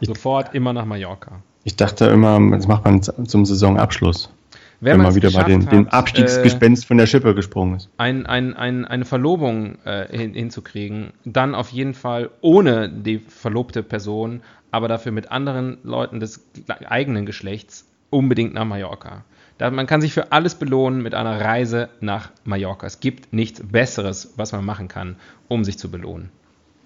[0.00, 1.40] Ich- Sofort immer nach Mallorca.
[1.66, 4.30] Ich dachte immer, das macht man zum Saisonabschluss.
[4.78, 7.88] Wenn, man wieder mal den, den Abstiegsgespenst von der Schippe gesprungen ist.
[7.96, 13.82] ein, ein, ein, eine Verlobung äh, hin, hinzukriegen, dann auf jeden Fall ohne die verlobte
[13.82, 16.46] Person, aber dafür mit anderen Leuten des
[16.84, 19.24] eigenen Geschlechts unbedingt nach Mallorca.
[19.58, 22.86] Da, man kann sich für alles belohnen mit einer Reise nach Mallorca.
[22.86, 25.16] Es gibt nichts Besseres, was man machen kann,
[25.48, 26.28] um sich zu belohnen.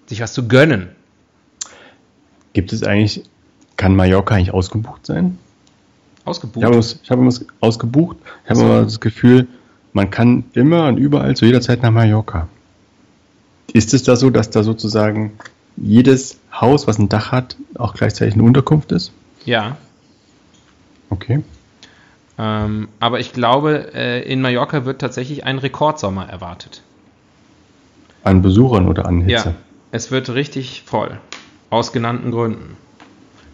[0.07, 0.89] Sich was zu gönnen.
[2.53, 3.23] Gibt es eigentlich,
[3.81, 5.39] kann Mallorca eigentlich ausgebucht sein?
[6.23, 6.63] Ausgebucht.
[6.63, 8.17] Ich habe ich habe es ausgebucht.
[8.43, 8.65] Ich habe So.
[8.65, 9.47] aber das Gefühl,
[9.91, 12.47] man kann immer und überall zu jeder Zeit nach Mallorca.
[13.73, 15.31] Ist es da so, dass da sozusagen
[15.77, 19.11] jedes Haus, was ein Dach hat, auch gleichzeitig eine Unterkunft ist?
[19.45, 19.77] ja.
[21.09, 21.43] Okay.
[22.37, 26.83] Ähm, aber ich glaube, äh, in Mallorca wird tatsächlich ein Rekordsommer erwartet.
[28.23, 29.49] An Besuchern oder an Hitze?
[29.49, 29.55] Ja,
[29.91, 31.19] es wird richtig voll.
[31.69, 32.77] Aus genannten Gründen.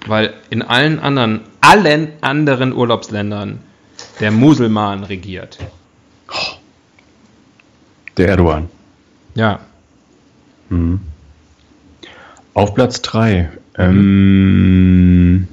[0.07, 3.59] Weil in allen anderen, allen anderen Urlaubsländern
[4.19, 5.57] der Muselmann regiert.
[8.17, 8.69] Der Erdogan.
[9.35, 9.59] Ja.
[10.69, 11.01] Mhm.
[12.53, 13.49] Auf Platz 3.
[13.77, 15.47] Ähm,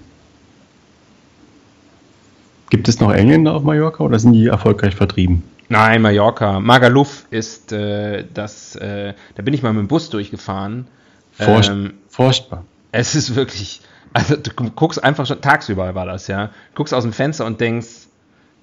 [2.70, 5.42] gibt es noch Engländer auf Mallorca oder sind die erfolgreich vertrieben?
[5.68, 6.60] Nein, Mallorca.
[6.60, 10.86] Magaluf ist äh, das, äh, da bin ich mal mit dem Bus durchgefahren.
[11.32, 12.64] Furcht, Ähm, furchtbar.
[12.92, 13.80] Es ist wirklich,
[14.14, 16.50] also du guckst einfach schon, tagsüber war das, ja.
[16.74, 18.06] Guckst aus dem Fenster und denkst,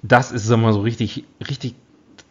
[0.02, 1.76] das ist immer so richtig, richtig,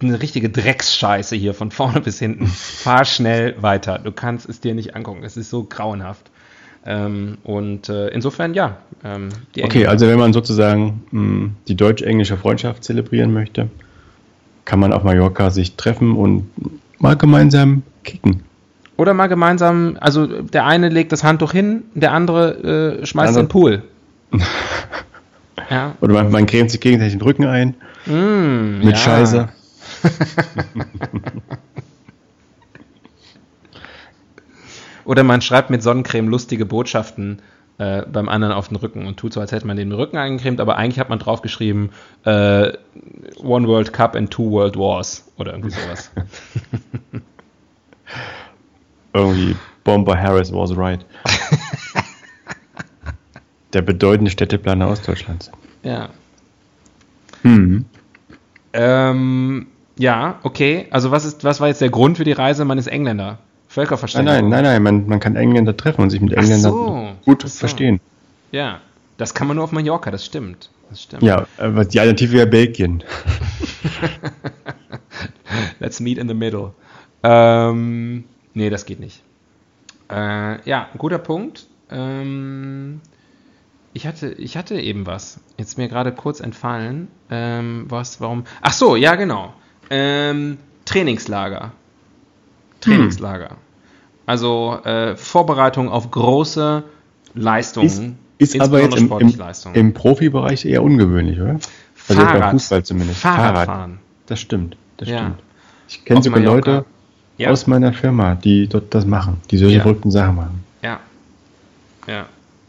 [0.02, 2.46] eine richtige Drecksscheiße hier von vorne bis hinten.
[2.46, 3.98] Fahr schnell weiter.
[3.98, 5.22] Du kannst es dir nicht angucken.
[5.22, 6.30] Es ist so grauenhaft.
[6.86, 8.78] Ähm, und äh, insofern, ja.
[9.04, 9.28] Ähm,
[9.60, 13.68] Okay, also wenn man sozusagen mh, die deutsch-englische Freundschaft zelebrieren möchte,
[14.64, 16.48] kann man auf Mallorca sich treffen und
[16.98, 18.44] mal gemeinsam kicken.
[19.00, 23.44] Oder mal gemeinsam, also der eine legt das Handtuch hin, der andere äh, schmeißt Der
[23.44, 23.82] den Pool.
[25.70, 25.94] ja.
[26.02, 28.96] Oder man, man cremt sich gegenseitig den Rücken ein Mm, mit ja.
[28.96, 29.48] Scheiße.
[35.06, 37.40] Oder man schreibt mit Sonnencreme lustige Botschaften
[37.78, 40.60] äh, beim anderen auf den Rücken und tut so, als hätte man den Rücken eingecremt,
[40.60, 41.88] aber eigentlich hat man draufgeschrieben
[42.26, 42.74] äh,
[43.42, 46.10] One World Cup and Two World Wars oder irgendwie sowas.
[49.12, 51.04] Irgendwie Bomber Harris was right.
[53.72, 55.50] Der bedeutende Städteplaner Ostdeutschlands.
[55.82, 56.08] Ja.
[57.42, 57.84] Hm.
[58.72, 60.86] Ähm, ja, okay.
[60.90, 62.64] Also was ist, was war jetzt der Grund für die Reise?
[62.64, 63.38] Man ist Engländer.
[63.68, 64.48] Völkerverständigung.
[64.48, 64.82] Nein, nein, nein, nein.
[64.82, 67.48] Man, man kann Engländer treffen und sich mit Engländern so, gut so.
[67.48, 68.00] verstehen.
[68.50, 68.80] Ja,
[69.16, 70.70] das kann man nur auf Mallorca, das stimmt.
[70.88, 71.22] Das stimmt.
[71.22, 73.04] Ja, aber die Alternative wäre Belgien.
[75.78, 76.72] Let's meet in the middle.
[77.22, 79.22] Ähm, nee, das geht nicht.
[80.10, 81.66] Äh, ja, guter Punkt.
[81.90, 83.00] Ähm,
[83.92, 85.40] ich hatte, ich hatte eben was.
[85.56, 87.08] Jetzt mir gerade kurz entfallen.
[87.30, 88.44] Ähm, was, warum?
[88.62, 89.52] Ach so, ja, genau.
[89.90, 91.72] Ähm, Trainingslager.
[92.80, 93.50] Trainingslager.
[93.50, 93.56] Hm.
[94.26, 96.84] Also äh, Vorbereitung auf große
[97.34, 98.18] Leistungen.
[98.38, 99.34] Ist, ist aber jetzt im, im,
[99.74, 101.58] im, Profibereich eher ungewöhnlich, oder?
[102.08, 103.20] Also Fahrrad, beim Fußball zumindest.
[103.20, 103.98] Fahrradfahren.
[104.26, 105.18] Das stimmt, das ja.
[105.18, 105.42] stimmt.
[105.88, 106.84] Ich kenne sogar Leute
[107.40, 107.50] ja.
[107.50, 109.82] aus meiner Firma, die dort das machen, die solche ja.
[109.82, 110.64] verrückten Sachen machen.
[110.82, 111.00] Ja.
[112.06, 112.26] Ja.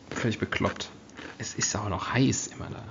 [0.10, 0.90] Völlig bekloppt.
[1.38, 2.84] Es ist auch noch heiß immer da.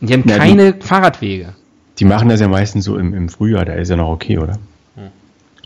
[0.00, 1.54] Und die haben ja, keine die, Fahrradwege.
[1.98, 4.58] Die machen das ja meistens so im, im Frühjahr, da ist ja noch okay, oder?
[4.96, 5.10] Hm.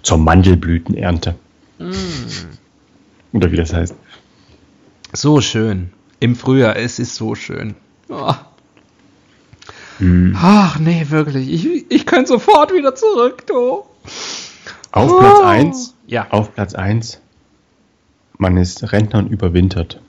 [0.03, 1.35] Zur Mandelblütenernte.
[1.79, 1.95] Hm.
[3.33, 3.95] Oder wie das heißt.
[5.13, 5.91] So schön.
[6.21, 7.75] Im Frühjahr, es ist so schön.
[8.09, 8.35] Oh.
[9.99, 10.37] Hm.
[10.37, 11.49] Ach nee, wirklich.
[11.49, 13.85] Ich, ich könnte sofort wieder zurück, du.
[14.93, 15.19] Auf oh.
[15.19, 15.95] Platz 1.
[16.07, 16.27] Ja.
[16.31, 17.21] Auf Platz 1.
[18.39, 20.01] Man ist Rentner und überwintert.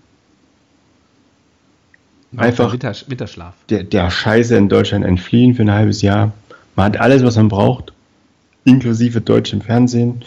[2.38, 3.56] Einfach Winter, Winterschlaf.
[3.70, 6.32] Der, der Scheiße in Deutschland entfliehen für ein halbes Jahr.
[6.76, 7.92] Man hat alles, was man braucht,
[8.66, 10.24] inklusive deutschem Fernsehen.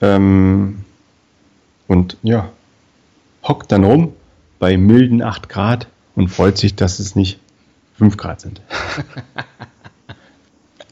[0.00, 0.84] Ähm,
[1.86, 2.50] und ja,
[3.42, 4.14] hockt dann rum
[4.58, 7.38] bei milden 8 Grad und freut sich, dass es nicht
[7.98, 8.62] 5 Grad sind.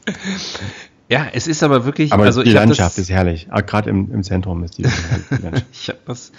[1.09, 2.13] ja, es ist aber wirklich.
[2.13, 3.47] Aber also die Landschaft das, ist herrlich.
[3.49, 4.83] Ah, Gerade im, im Zentrum ist die.
[5.71, 6.31] ich habe das.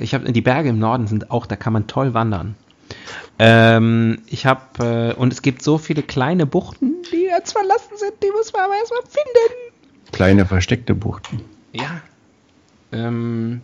[0.00, 1.46] Ich habe die Berge im Norden sind auch.
[1.46, 2.56] Da kann man toll wandern.
[3.38, 8.14] Ähm, ich habe äh, und es gibt so viele kleine Buchten, die jetzt verlassen sind.
[8.22, 10.10] Die muss man aber erstmal finden.
[10.10, 11.42] Kleine versteckte Buchten.
[11.72, 12.00] Ja.
[12.90, 13.60] Ähm,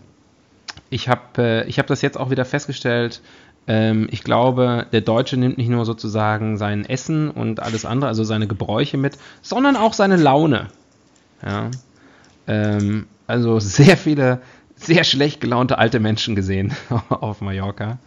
[0.90, 3.20] ich habe äh, ich hab das jetzt auch wieder festgestellt.
[3.66, 8.24] Ähm, ich glaube, der Deutsche nimmt nicht nur sozusagen sein Essen und alles andere, also
[8.24, 10.68] seine Gebräuche mit, sondern auch seine Laune.
[11.44, 11.70] Ja.
[12.46, 14.40] Ähm, also sehr viele
[14.74, 16.74] sehr schlecht gelaunte alte Menschen gesehen
[17.08, 17.98] auf Mallorca.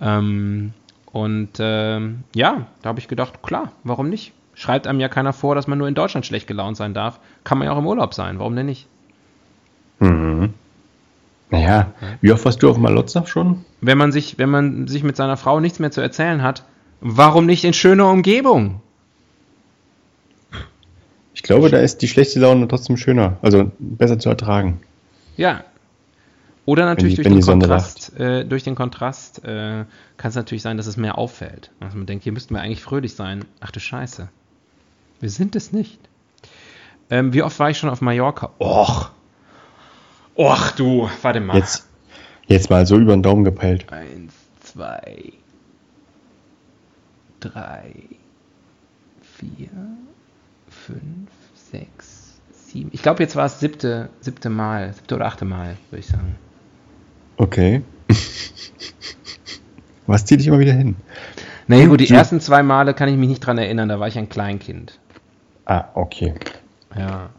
[0.00, 0.72] Ähm,
[1.12, 4.32] und ähm, ja, da habe ich gedacht, klar, warum nicht?
[4.54, 7.20] Schreibt einem ja keiner vor, dass man nur in Deutschland schlecht gelaunt sein darf.
[7.44, 8.88] Kann man ja auch im Urlaub sein, warum denn nicht?
[10.00, 10.54] Mhm.
[11.50, 13.64] Naja, wie oft warst du auf Malotza schon?
[13.80, 16.64] Wenn man sich, wenn man sich mit seiner Frau nichts mehr zu erzählen hat,
[17.00, 18.80] warum nicht in schöner Umgebung?
[21.34, 24.80] Ich glaube, da ist die schlechte Laune trotzdem schöner, also besser zu ertragen.
[25.36, 25.64] Ja.
[26.66, 29.84] Oder natürlich die, durch, den Kontrast, äh, durch, den Kontrast, äh,
[30.18, 31.70] kann es natürlich sein, dass es mehr auffällt.
[31.80, 33.44] Also man denkt, hier müssten wir eigentlich fröhlich sein.
[33.60, 34.28] Ach du Scheiße.
[35.18, 35.98] Wir sind es nicht.
[37.08, 38.50] Ähm, wie oft war ich schon auf Mallorca?
[38.60, 39.10] Och,
[40.34, 41.56] Och du, warte mal.
[41.56, 41.88] Jetzt,
[42.46, 43.90] jetzt mal so über den Daumen gepeilt.
[43.92, 45.32] Eins, zwei,
[47.40, 47.94] drei,
[49.22, 49.70] vier,
[50.68, 52.90] fünf, sechs, sieben.
[52.92, 56.36] Ich glaube, jetzt war es siebte, siebte Mal, siebte oder achte Mal, würde ich sagen.
[57.36, 57.82] Okay.
[60.06, 60.96] Was zieht dich immer wieder hin?
[61.66, 64.18] Naja, gut, die ersten zwei Male kann ich mich nicht dran erinnern, da war ich
[64.18, 64.98] ein Kleinkind.
[65.66, 66.34] Ah, okay.
[66.98, 67.30] Ja.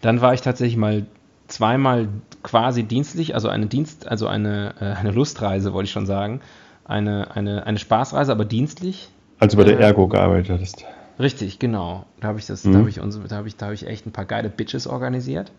[0.00, 1.06] Dann war ich tatsächlich mal
[1.48, 2.08] zweimal
[2.42, 6.40] quasi dienstlich, also eine Dienst, also eine, äh, eine Lustreise, wollte ich schon sagen.
[6.84, 9.10] Eine, eine, eine Spaßreise, aber dienstlich.
[9.38, 10.84] Also bei der äh, Ergo gearbeitet hast.
[11.18, 12.06] Richtig, genau.
[12.20, 12.72] Da habe ich das, mhm.
[12.72, 14.86] da habe ich uns, da habe ich, da habe ich echt ein paar geile Bitches
[14.86, 15.52] organisiert.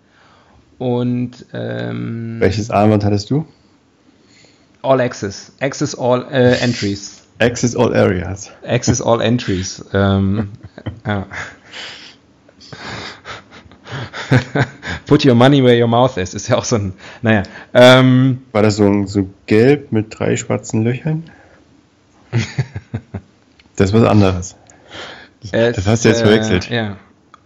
[0.77, 3.45] Und ähm, welches Armband hattest du?
[4.81, 7.21] All Access, Access All äh, Entries.
[7.39, 8.51] Access All Areas.
[8.65, 9.85] Access All Entries.
[9.93, 10.49] ähm,
[11.05, 11.27] ja.
[15.05, 17.43] Put your money where your mouth is, ist ja auch so ein, naja.
[17.73, 21.23] Ähm, War das so, so gelb mit drei schwarzen Löchern?
[23.75, 24.55] das ist was anderes.
[25.51, 26.69] Das, das hast du jetzt äh, verwechselt.
[26.69, 26.97] Ja.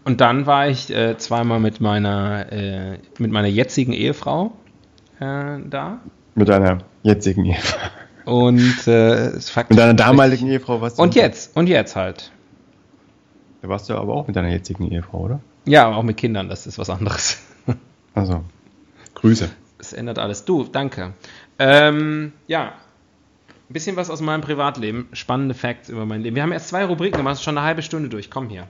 [0.03, 4.53] Und dann war ich äh, zweimal mit meiner, äh, mit meiner jetzigen Ehefrau
[5.19, 5.99] äh, da.
[6.35, 7.79] Mit deiner jetzigen Ehefrau.
[8.25, 9.31] Und äh,
[9.69, 11.03] mit deiner damaligen Ehefrau warst du.
[11.03, 12.31] Und jetzt, und jetzt halt.
[13.61, 15.39] Da warst du aber auch mit deiner jetzigen Ehefrau, oder?
[15.65, 17.37] Ja, aber auch mit Kindern, das ist was anderes.
[18.13, 18.45] Also,
[19.13, 19.49] Grüße.
[19.77, 20.45] Es ändert alles.
[20.45, 21.11] Du, danke.
[21.59, 22.75] Ähm, ja,
[23.69, 25.09] ein bisschen was aus meinem Privatleben.
[25.11, 26.35] Spannende Facts über mein Leben.
[26.35, 28.31] Wir haben erst zwei Rubriken gemacht, schon eine halbe Stunde durch.
[28.31, 28.67] Komm hier.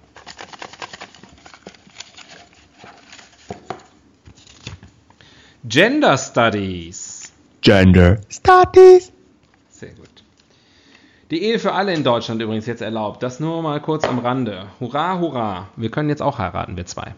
[5.66, 7.32] Gender Studies.
[7.62, 9.12] Gender Studies.
[11.32, 13.24] Die Ehe für alle in Deutschland übrigens jetzt erlaubt.
[13.24, 14.68] Das nur mal kurz am Rande.
[14.80, 15.70] Hurra, hurra.
[15.76, 17.16] Wir können jetzt auch heiraten, wir zwei.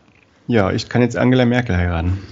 [0.47, 2.23] Ja, ich kann jetzt Angela Merkel heiraten.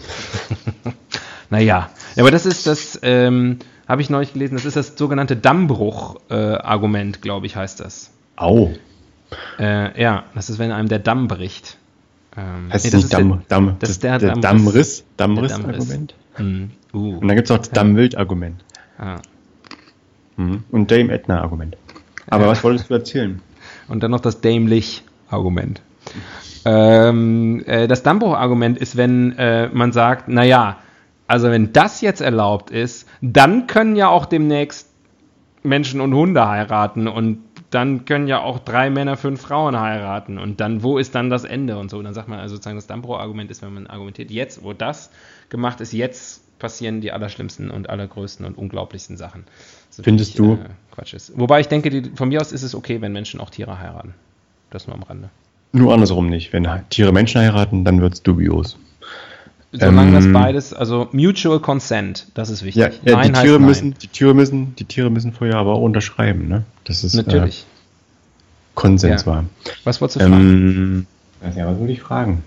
[1.49, 3.59] naja, aber das ist das, ähm,
[3.89, 8.11] habe ich neulich gelesen, das ist das sogenannte Dammbruch-Argument, äh, glaube ich, heißt das.
[8.37, 8.71] Au.
[9.59, 11.77] Äh, ja, das ist, wenn einem der Damm bricht.
[12.37, 16.15] Ähm, heißt nee, das nicht Damm, der, Damm, das, ist der, der Dammriss, Dammriss-Argument?
[16.35, 16.71] Hm.
[16.93, 17.17] Uh.
[17.17, 18.63] Und dann gibt es auch das Dammwild-Argument.
[18.97, 19.17] Ah.
[20.37, 20.63] Hm.
[20.71, 21.77] Und Dame Edna-Argument.
[22.27, 22.51] Aber ja.
[22.51, 23.41] was wolltest du erzählen?
[23.87, 25.81] Und dann noch das Dämlich-Argument.
[26.65, 30.77] Ähm, äh, das Dammbruch-Argument ist, wenn äh, man sagt, naja,
[31.27, 34.91] also wenn das jetzt erlaubt ist, dann können ja auch demnächst
[35.63, 37.39] Menschen und Hunde heiraten und
[37.71, 41.43] dann können ja auch drei Männer fünf Frauen heiraten und dann, wo ist dann das
[41.43, 41.97] Ende und so.
[41.97, 45.11] Und dann sagt man also sozusagen, das Dammbruch-Argument ist, wenn man argumentiert, jetzt, wo das
[45.49, 49.43] gemacht ist, jetzt passieren die allerschlimmsten und allergrößten und unglaublichsten Sachen.
[50.01, 50.53] Findest du?
[50.53, 50.57] Äh,
[50.91, 51.37] Quatsch ist.
[51.37, 54.13] Wobei ich denke, die, von mir aus ist es okay, wenn Menschen auch Tiere heiraten.
[54.69, 55.29] Das nur am Rande.
[55.71, 56.53] Nur andersrum nicht.
[56.53, 58.77] Wenn Tiere Menschen heiraten, dann wird es dubios.
[59.71, 63.01] Solange ähm, das beides, also Mutual Consent, das ist wichtig.
[63.03, 66.47] Ja, ja die, Tiere müssen, die, Tiere müssen, die Tiere müssen vorher aber auch unterschreiben,
[66.47, 66.63] ne?
[66.85, 67.61] Das ist natürlich.
[67.61, 67.75] Äh,
[68.75, 69.27] Konsens ja.
[69.27, 69.45] war.
[69.83, 71.07] Was wolltest du fragen?
[71.41, 72.43] Ähm, ja, was würde ich fragen?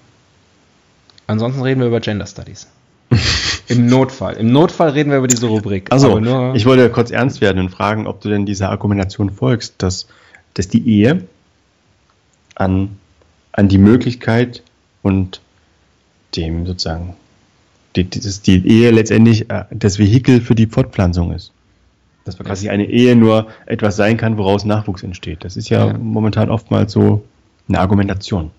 [1.26, 2.68] Ansonsten reden wir über Gender Studies.
[3.68, 4.37] Im Notfall.
[4.37, 5.88] Im Notfall reden wir über diese Rubrik.
[5.90, 6.18] Also,
[6.54, 10.09] ich wollte kurz ernst werden und fragen, ob du denn dieser Argumentation folgst, dass,
[10.54, 11.24] dass die Ehe
[12.54, 12.96] an,
[13.52, 14.62] an die Möglichkeit
[15.02, 15.40] und
[16.37, 17.14] dem sozusagen,
[17.96, 21.52] die, dass die Ehe letztendlich äh, das Vehikel für die Fortpflanzung ist.
[22.24, 25.44] Dass quasi eine Ehe nur etwas sein kann, woraus Nachwuchs entsteht.
[25.44, 25.98] Das ist ja, ja.
[25.98, 27.24] momentan oftmals so
[27.68, 28.50] eine Argumentation.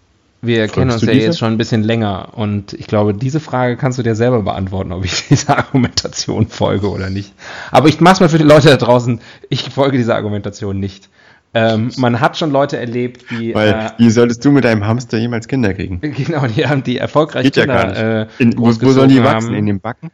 [0.41, 1.25] Wir Folgst kennen uns ja diese?
[1.25, 4.91] jetzt schon ein bisschen länger und ich glaube, diese Frage kannst du dir selber beantworten,
[4.93, 7.34] ob ich dieser Argumentation folge oder nicht.
[7.71, 11.10] Aber ich mach's mal für die Leute da draußen, ich folge dieser Argumentation nicht.
[11.54, 13.56] Ähm, man hat schon Leute erlebt, die.
[13.56, 15.99] Weil, äh, wie solltest du mit deinem Hamster jemals Kinder kriegen?
[16.02, 17.73] Genau, die haben die erfolgreich Geht Kinder.
[17.75, 18.39] Ja gar nicht.
[18.39, 19.49] Äh, In, wo, wo sollen die wachsen?
[19.49, 20.12] Haben, In den Backen?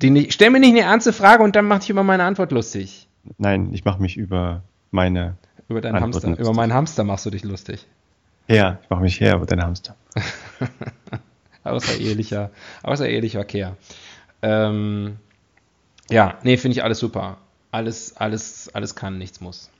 [0.00, 2.52] Die nicht, stell mir nicht eine ernste Frage und dann mach dich über meine Antwort
[2.52, 3.08] lustig.
[3.36, 5.36] Nein, ich mache mich über meine.
[5.68, 6.28] Über deinen Hamster.
[6.28, 6.44] Lustig.
[6.46, 7.86] Über meinen Hamster machst du dich lustig.
[8.48, 9.96] Ja, ich mache mich her über deinen Hamster.
[11.64, 12.50] außerehelicher,
[12.82, 13.76] außerehelicher Kehr.
[14.42, 15.16] Ähm,
[16.10, 17.38] ja, nee, finde ich alles super.
[17.70, 19.70] Alles, alles, alles kann, nichts muss.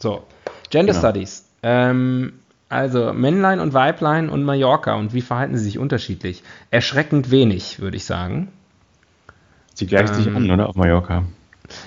[0.00, 0.26] So,
[0.70, 1.06] Gender genau.
[1.06, 1.46] Studies.
[1.62, 6.42] Ähm, also Männlein und Weiblein und Mallorca und wie verhalten sie sich unterschiedlich?
[6.70, 8.48] Erschreckend wenig, würde ich sagen.
[9.74, 10.68] Sie gleicht ähm, sich an, oder?
[10.68, 11.24] Auf Mallorca.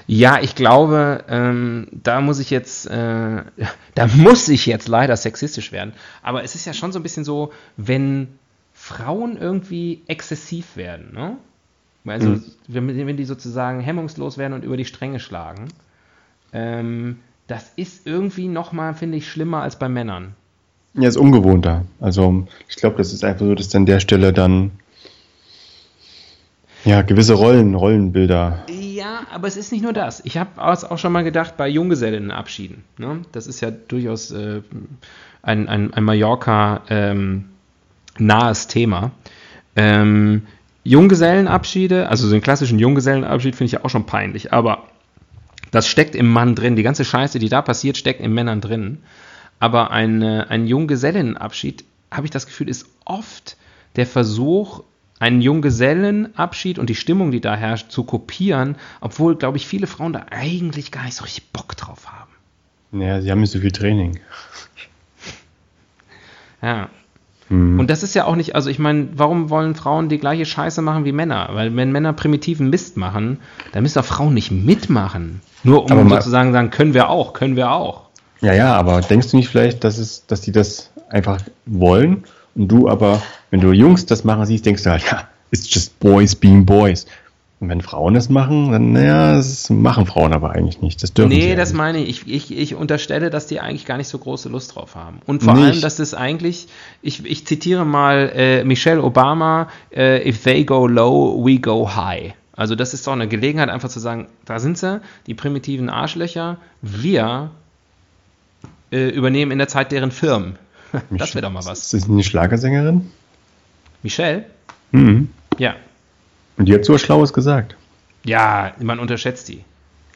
[0.07, 3.43] Ja, ich glaube, ähm, da muss ich jetzt, äh,
[3.95, 5.93] da muss ich jetzt leider sexistisch werden.
[6.21, 8.27] Aber es ist ja schon so ein bisschen so, wenn
[8.73, 11.37] Frauen irgendwie exzessiv werden, ne?
[12.05, 12.43] Also, mhm.
[12.67, 15.69] wenn, wenn, die sozusagen hemmungslos werden und über die Stränge schlagen,
[16.51, 20.35] ähm, das ist irgendwie nochmal, finde ich, schlimmer als bei Männern.
[20.95, 21.85] Ja, ist ungewohnter.
[22.01, 24.71] Also, ich glaube, das ist einfach so, dass an der Stelle dann
[26.85, 28.63] ja, gewisse Rollen, Rollenbilder.
[28.69, 30.21] Ja, aber es ist nicht nur das.
[30.25, 32.83] Ich habe auch schon mal gedacht bei Junggesellenabschieden.
[32.97, 33.21] Ne?
[33.31, 34.61] Das ist ja durchaus äh,
[35.41, 37.45] ein, ein, ein Mallorca-nahes ähm,
[38.69, 39.11] Thema.
[39.75, 40.43] Ähm,
[40.83, 44.83] Junggesellenabschiede, also so einen klassischen Junggesellenabschied finde ich ja auch schon peinlich, aber
[45.71, 46.75] das steckt im Mann drin.
[46.75, 48.99] Die ganze Scheiße, die da passiert, steckt in Männern drin.
[49.59, 53.57] Aber ein, ein Junggesellenabschied, habe ich das Gefühl, ist oft
[53.95, 54.83] der Versuch,
[55.23, 60.11] einen Junggesellenabschied und die Stimmung, die da herrscht, zu kopieren, obwohl, glaube ich, viele Frauen
[60.11, 62.31] da eigentlich gar nicht so richtig Bock drauf haben.
[62.91, 64.19] Naja, sie haben nicht so viel Training.
[66.61, 66.89] Ja.
[67.47, 67.79] Mhm.
[67.79, 70.81] Und das ist ja auch nicht, also ich meine, warum wollen Frauen die gleiche Scheiße
[70.81, 71.49] machen wie Männer?
[71.53, 73.39] Weil wenn Männer primitiven Mist machen,
[73.71, 75.39] dann müssen doch Frauen nicht mitmachen.
[75.63, 78.09] Nur um sozusagen sagen, können wir auch, können wir auch.
[78.41, 82.67] Ja, ja, aber denkst du nicht vielleicht, dass es, dass die das einfach wollen und
[82.67, 83.21] du aber,
[83.53, 87.05] wenn du Jungs das machen siehst, denkst du halt, ja, it's just boys being boys.
[87.59, 91.03] Und wenn Frauen das machen, dann, naja, das machen Frauen aber eigentlich nicht.
[91.03, 92.27] Das dürfen Nee, das meine ich.
[92.27, 92.51] ich.
[92.51, 92.57] ich.
[92.57, 95.19] Ich unterstelle, dass die eigentlich gar nicht so große Lust drauf haben.
[95.27, 95.65] Und vor nicht.
[95.65, 96.67] allem, dass es eigentlich,
[97.03, 102.33] ich, ich zitiere mal äh, Michelle Obama, äh, if they go low, we go high.
[102.53, 106.57] Also das ist doch eine Gelegenheit, einfach zu sagen, da sind sie, die primitiven Arschlöcher,
[106.81, 107.51] wir
[108.91, 110.57] äh, übernehmen in der Zeit deren Firmen.
[111.11, 111.93] das wäre doch mal was.
[111.93, 113.11] Ist das eine Schlagersängerin?
[114.03, 114.45] Michelle?
[114.91, 115.29] Mhm.
[115.57, 115.75] Ja.
[116.57, 117.75] Und die hat so Schlaues gesagt.
[118.23, 119.63] Ja, man unterschätzt die.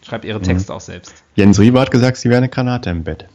[0.06, 0.78] Schreibt ihre Texte mhm.
[0.78, 1.24] auch selbst.
[1.36, 3.26] Jens Rieber hat gesagt, sie wäre eine Granate im Bett.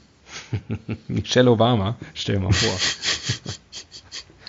[1.09, 2.72] Michelle Obama, stell dir mal vor.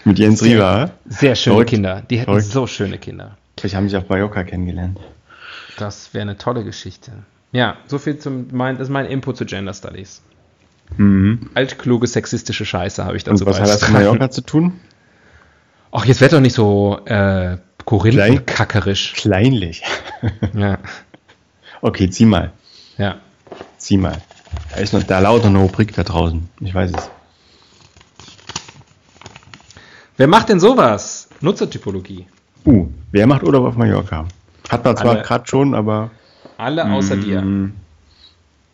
[0.06, 0.92] Mit Jens sehr, Rieber?
[1.08, 1.70] Sehr schöne Verrückt.
[1.72, 2.04] Kinder.
[2.10, 2.46] Die hätten Verrückt.
[2.46, 3.38] so schöne Kinder.
[3.58, 5.00] Vielleicht haben sie auf Mallorca kennengelernt.
[5.78, 7.12] Das wäre eine tolle Geschichte.
[7.52, 10.22] Ja, so viel zum mein, das ist mein Input zu Gender Studies.
[10.98, 11.50] Mhm.
[11.54, 14.80] Altkluge sexistische Scheiße habe ich dazu Und was hat das mit Mallorca zu tun?
[15.96, 19.14] Ach, jetzt wird doch nicht so äh, korinthenkackerisch.
[19.14, 19.84] Kleinlich.
[20.54, 20.80] ja.
[21.82, 22.52] Okay, zieh mal.
[22.98, 23.18] Ja.
[23.78, 24.18] Zieh mal.
[24.72, 26.50] Da ist noch, da lautet noch eine Rubrik da draußen.
[26.62, 27.12] Ich weiß es.
[30.18, 31.30] Wer macht denn sowas?
[31.42, 32.26] Nutzertypologie.
[32.66, 34.26] Uh, wer macht Urlaub auf Mallorca?
[34.70, 36.10] Hat man zwar gerade schon, aber.
[36.58, 37.44] Alle außer mm, dir.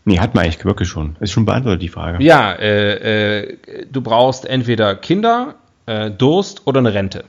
[0.06, 1.18] Nee, hat man eigentlich wirklich schon.
[1.20, 2.24] Ist schon beantwortet, die Frage.
[2.24, 3.58] Ja, äh, äh,
[3.92, 5.56] du brauchst entweder Kinder,
[5.90, 7.26] äh, Durst oder eine Rente.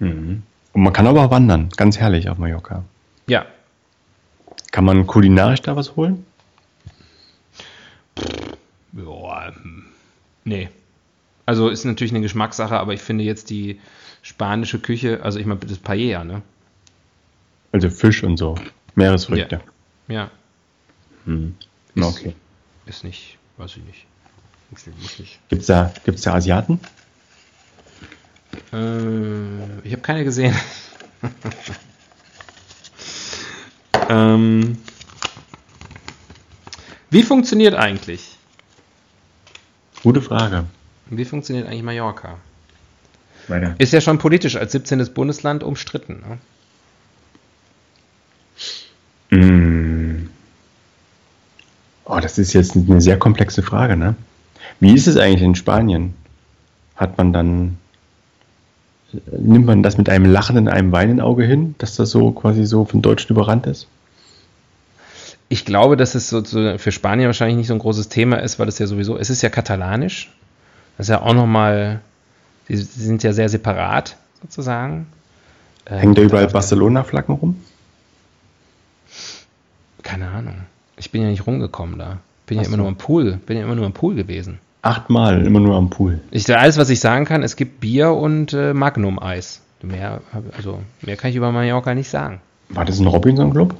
[0.00, 0.42] Mhm.
[0.72, 1.68] Und man kann aber auch wandern.
[1.76, 2.82] Ganz herrlich auf Mallorca.
[3.28, 3.46] Ja.
[4.72, 6.26] Kann man kulinarisch da was holen?
[8.92, 9.84] Ja, hm.
[10.44, 10.68] nee.
[11.46, 13.80] Also ist natürlich eine Geschmackssache, aber ich finde jetzt die
[14.22, 16.42] spanische Küche, also ich meine, das Paella, ne?
[17.70, 18.56] Also Fisch und so.
[18.96, 19.60] Meeresfrüchte.
[20.08, 20.30] Ja.
[21.24, 21.54] Hm.
[21.94, 22.34] Ist, Okay.
[22.86, 24.06] Ist nicht, weiß ich nicht.
[24.70, 25.00] Muss nicht.
[25.00, 25.48] Muss nicht.
[25.48, 26.80] Gibt's da, gibt's da Asiaten?
[28.72, 30.54] Äh, ich habe keine gesehen.
[34.08, 34.78] ähm,
[37.10, 38.36] wie funktioniert eigentlich?
[40.02, 40.64] Gute Frage.
[41.06, 42.38] Wie funktioniert eigentlich Mallorca?
[43.48, 43.74] Weiter.
[43.78, 45.12] Ist ja schon politisch als 17.
[45.14, 46.40] Bundesland umstritten.
[49.30, 49.38] Ne?
[49.38, 50.30] Mm.
[52.04, 54.14] Oh, das ist jetzt eine sehr komplexe Frage, ne?
[54.80, 56.14] Wie ist es eigentlich in Spanien?
[56.96, 57.78] Hat man dann,
[59.12, 62.84] nimmt man das mit einem lachenden, einem weinenden Auge hin, dass das so quasi so
[62.84, 63.86] von Deutschen überrannt ist?
[65.48, 68.58] Ich glaube, dass es so, so für Spanien wahrscheinlich nicht so ein großes Thema ist,
[68.58, 70.30] weil es ja sowieso, es ist ja katalanisch.
[70.96, 72.00] Das ist ja auch nochmal,
[72.66, 75.06] sie, sie sind ja sehr separat sozusagen.
[75.86, 77.56] Hängen da Ähm, überall Barcelona-Flaggen rum?
[80.02, 80.56] Keine Ahnung.
[80.96, 82.18] Ich bin ja nicht rumgekommen da.
[82.46, 82.82] Bin Ach ja immer so.
[82.82, 83.38] nur am Pool.
[83.46, 84.58] Bin ja immer nur am Pool gewesen.
[84.82, 86.20] Achtmal, immer nur am Pool.
[86.30, 89.60] Ich, alles, was ich sagen kann, es gibt Bier und äh, Magnum-Eis.
[89.82, 90.20] Mehr,
[90.56, 92.40] also, mehr kann ich über Mallorca nicht sagen.
[92.70, 93.74] War das ein Robinson-Club?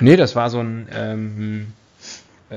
[0.00, 1.66] Nee, das war so ein, ähm,
[2.50, 2.56] äh,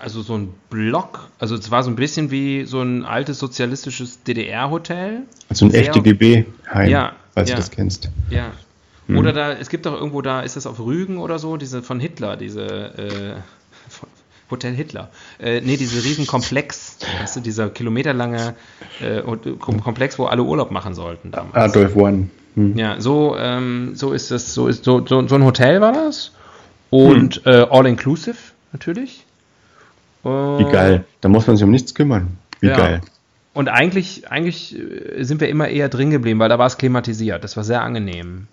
[0.00, 1.28] also so ein Block.
[1.38, 5.22] Also es war so ein bisschen wie so ein altes sozialistisches DDR-Hotel.
[5.48, 7.56] Also ein Sehr- FDGB-Heim, Ja, falls ja.
[7.56, 8.10] du das kennst.
[8.30, 8.52] Ja.
[9.06, 9.18] Hm.
[9.18, 12.00] Oder da, es gibt doch irgendwo da, ist das auf Rügen oder so, diese von
[12.00, 13.34] Hitler, diese äh,
[14.50, 15.08] Hotel Hitler.
[15.40, 18.54] Äh, nee, diese riesen Komplex, weißt du, dieser kilometerlange
[19.00, 21.54] äh, Kom- Komplex, wo alle Urlaub machen sollten damals.
[21.54, 22.28] Adolf One.
[22.54, 22.76] Hm.
[22.78, 26.32] Ja, so, ähm, so ist das, so ist so, so, so ein Hotel war das.
[26.90, 27.52] Und Hm.
[27.52, 28.36] äh, all inclusive,
[28.72, 29.24] natürlich.
[30.22, 31.04] Wie geil.
[31.20, 32.38] Da muss man sich um nichts kümmern.
[32.60, 32.76] Wie Ja.
[32.76, 33.00] geil.
[33.52, 37.44] Und eigentlich, eigentlich äh, sind wir immer eher drin geblieben, weil da war es klimatisiert.
[37.44, 38.46] Das war sehr angenehm.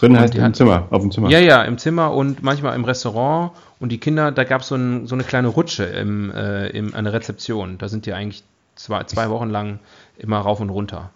[0.00, 1.30] Drin Und heißt im hat- Zimmer, auf dem Zimmer.
[1.30, 3.52] Ja, ja, im Zimmer und manchmal im Restaurant.
[3.80, 7.04] Und die Kinder, da gab so es so eine kleine Rutsche im, äh, im, an
[7.04, 7.78] der Rezeption.
[7.78, 8.42] Da sind die eigentlich
[8.74, 9.78] zwei, zwei Wochen lang
[10.18, 11.10] immer rauf und runter.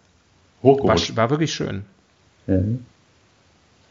[0.62, 1.16] War, Hochgerutscht.
[1.16, 1.84] war wirklich schön.
[2.46, 2.58] Ja.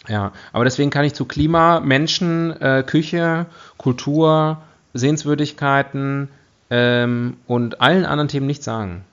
[0.08, 3.46] Ja, aber deswegen kann ich zu Klima, Menschen, äh, Küche,
[3.78, 4.58] Kultur,
[4.94, 6.28] Sehenswürdigkeiten
[6.72, 9.04] ähm, und allen anderen Themen nichts sagen.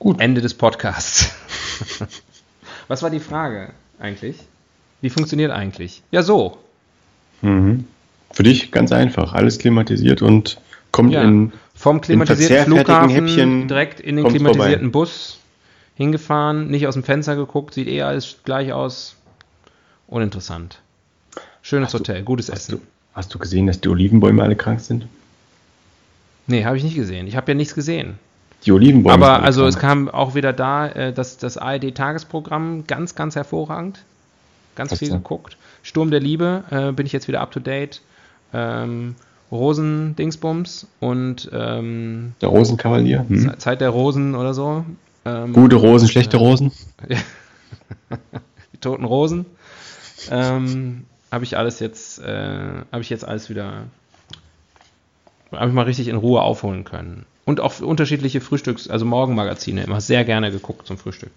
[0.00, 0.20] Gut.
[0.20, 1.32] Ende des Podcasts.
[2.88, 4.36] Was war die Frage eigentlich?
[5.00, 6.02] Wie funktioniert eigentlich?
[6.10, 6.58] Ja, so.
[7.42, 7.84] Mhm.
[8.32, 9.32] Für dich ganz einfach.
[9.34, 10.58] Alles klimatisiert und
[10.90, 11.22] kommt Ja.
[11.22, 11.52] in.
[11.76, 15.38] Vom klimatisierten Flughafen Häppchen direkt in den klimatisierten Bus
[15.96, 19.16] hingefahren, nicht aus dem Fenster geguckt, sieht eh alles gleich aus.
[20.06, 20.78] Uninteressant.
[21.62, 22.72] Schönes Hast du- Hotel, gutes Hast Essen.
[22.76, 22.80] du,
[23.14, 25.06] hast du gesehen, dass die Olivenbäume alle krank sind?
[26.46, 27.26] Nee, habe ich nicht gesehen.
[27.26, 28.18] Ich habe ja nichts gesehen.
[28.66, 29.14] Die Olivenbäume.
[29.14, 34.04] Aber also es kam auch wieder da, äh, das, das ARD-Tagesprogramm ganz, ganz hervorragend.
[34.74, 35.18] Ganz Was viel denn?
[35.18, 35.56] geguckt.
[35.82, 38.00] Sturm der Liebe, äh, bin ich jetzt wieder up to date.
[38.52, 39.14] Ähm,
[39.52, 43.24] Rosen-Dingsbums und ähm, Der Rosenkavalier.
[43.28, 43.50] Hm.
[43.50, 44.84] Ze- Zeit der Rosen oder so.
[45.26, 46.72] Ähm, Gute Rosen, schlechte Rosen.
[48.72, 49.46] die toten Rosen.
[50.30, 52.58] Ähm, habe ich alles jetzt, äh,
[52.92, 53.84] habe ich jetzt alles wieder,
[55.52, 57.26] habe ich mal richtig in Ruhe aufholen können.
[57.44, 61.30] Und auch unterschiedliche Frühstücks-, also Morgenmagazine immer sehr gerne geguckt zum Frühstück.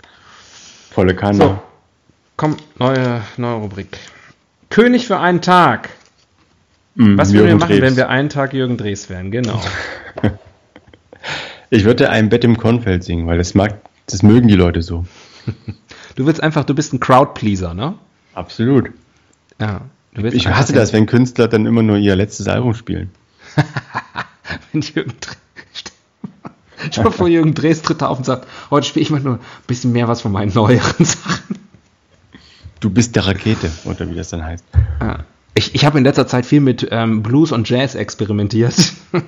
[0.92, 1.38] Volle Kanne.
[1.38, 1.60] So.
[2.38, 3.98] Komm, neue, neue Rubrik.
[4.70, 5.90] König für einen Tag.
[6.96, 7.82] Mm, Was würden wir machen, Drews.
[7.82, 9.32] wenn wir einen Tag Jürgen Drees wären?
[9.32, 9.62] Genau.
[11.70, 15.06] Ich würde ein Bett im Kornfeld singen, weil das mag, das mögen die Leute so.
[16.16, 17.94] Du willst einfach, du bist ein Crowdpleaser, ne?
[18.34, 18.90] Absolut.
[19.62, 19.82] Ja.
[20.32, 23.12] Ich hasse das, wenn Künstler dann immer nur ihr letztes Album spielen.
[24.72, 25.38] wenn Jürgen Drees.
[26.96, 29.92] Dir vor, Jürgen Drees tritt auf und sagt, heute spiele ich mal nur ein bisschen
[29.92, 31.58] mehr was von meinen neueren Sachen.
[32.80, 34.64] Du bist der Rakete, oder wie das dann heißt.
[35.00, 35.20] Ah.
[35.56, 38.76] Ich, ich habe in letzter Zeit viel mit ähm, Blues und Jazz experimentiert.
[39.12, 39.24] und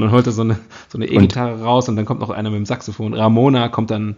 [0.00, 2.56] dann holt er so eine so eine E-Gitarre raus und dann kommt noch einer mit
[2.56, 3.12] dem Saxophon.
[3.12, 4.16] Ramona kommt dann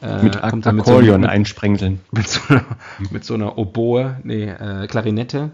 [0.00, 2.00] äh, mit kommt dann Akkordeon mit so, einsprengeln.
[2.12, 2.64] Mit so, einer,
[3.10, 5.50] mit so einer Oboe, nee, äh, Klarinette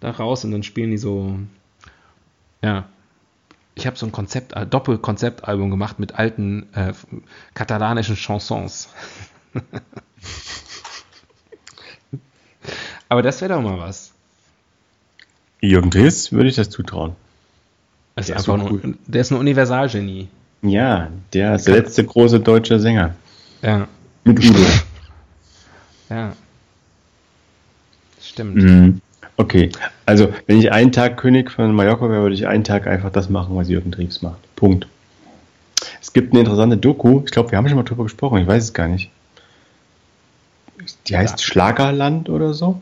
[0.00, 1.38] da raus und dann spielen die so
[2.62, 2.84] ja,
[3.78, 6.92] ich habe so ein Konzept, äh, Doppelkonzeptalbum gemacht mit alten äh,
[7.54, 8.88] katalanischen Chansons.
[13.08, 14.12] Aber das wäre doch mal was.
[15.60, 17.14] Jürgen Drees würde ich das zutrauen.
[18.16, 18.98] Ist der, ist cool.
[19.06, 20.26] der ist ein Universalgenie.
[20.62, 23.14] Ja, der ist der letzte große deutsche Sänger.
[23.62, 23.86] Ja.
[24.24, 24.58] Mit Udo.
[26.10, 26.32] ja.
[28.20, 28.56] Stimmt.
[28.56, 29.00] Mhm.
[29.38, 29.70] Okay,
[30.04, 33.30] also wenn ich einen Tag König von Mallorca wäre, würde ich einen Tag einfach das
[33.30, 34.38] machen, was Jürgen Drews macht.
[34.56, 34.88] Punkt.
[36.02, 38.64] Es gibt eine interessante Doku, ich glaube, wir haben schon mal drüber gesprochen, ich weiß
[38.64, 39.10] es gar nicht.
[41.06, 41.44] Die heißt ja.
[41.44, 42.80] Schlagerland oder so.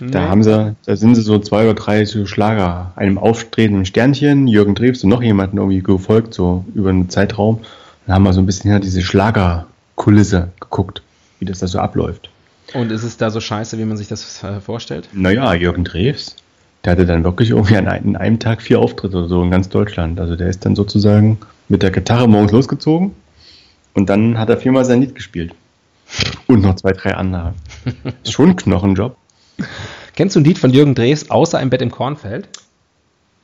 [0.00, 0.10] Nee.
[0.10, 4.48] Da haben sie, da sind sie so zwei oder drei so Schlager, einem aufstrebenden Sternchen,
[4.48, 7.60] Jürgen Drews und noch jemanden irgendwie gefolgt, so über einen Zeitraum.
[8.06, 11.02] Dann haben wir so ein bisschen ja diese Schlagerkulisse geguckt,
[11.38, 12.30] wie das da so abläuft.
[12.74, 15.08] Und ist es da so scheiße, wie man sich das äh, vorstellt?
[15.12, 16.36] Naja, Jürgen Drews,
[16.84, 20.20] der hatte dann wirklich irgendwie an einem Tag vier Auftritte oder so in ganz Deutschland.
[20.20, 21.38] Also der ist dann sozusagen
[21.68, 23.14] mit der Gitarre morgens losgezogen
[23.94, 25.54] und dann hat er viermal sein Lied gespielt.
[26.46, 27.54] Und noch zwei, drei andere.
[28.22, 29.16] Ist schon ein Knochenjob.
[30.14, 32.48] Kennst du ein Lied von Jürgen Drews außer ein Bett im Kornfeld?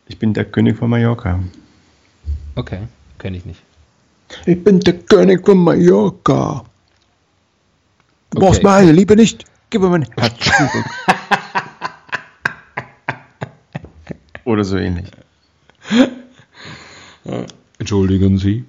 [0.07, 1.41] Ich bin der König von Mallorca.
[2.55, 2.79] Okay,
[3.18, 3.61] kenne ich nicht.
[4.47, 6.64] Ich bin der König von Mallorca.
[8.35, 8.47] Du okay.
[8.47, 9.45] brauchst meine Liebe nicht.
[9.70, 10.85] Gib mir mein Herz zurück.
[14.45, 15.07] Oder so ähnlich.
[17.78, 18.64] Entschuldigen Sie,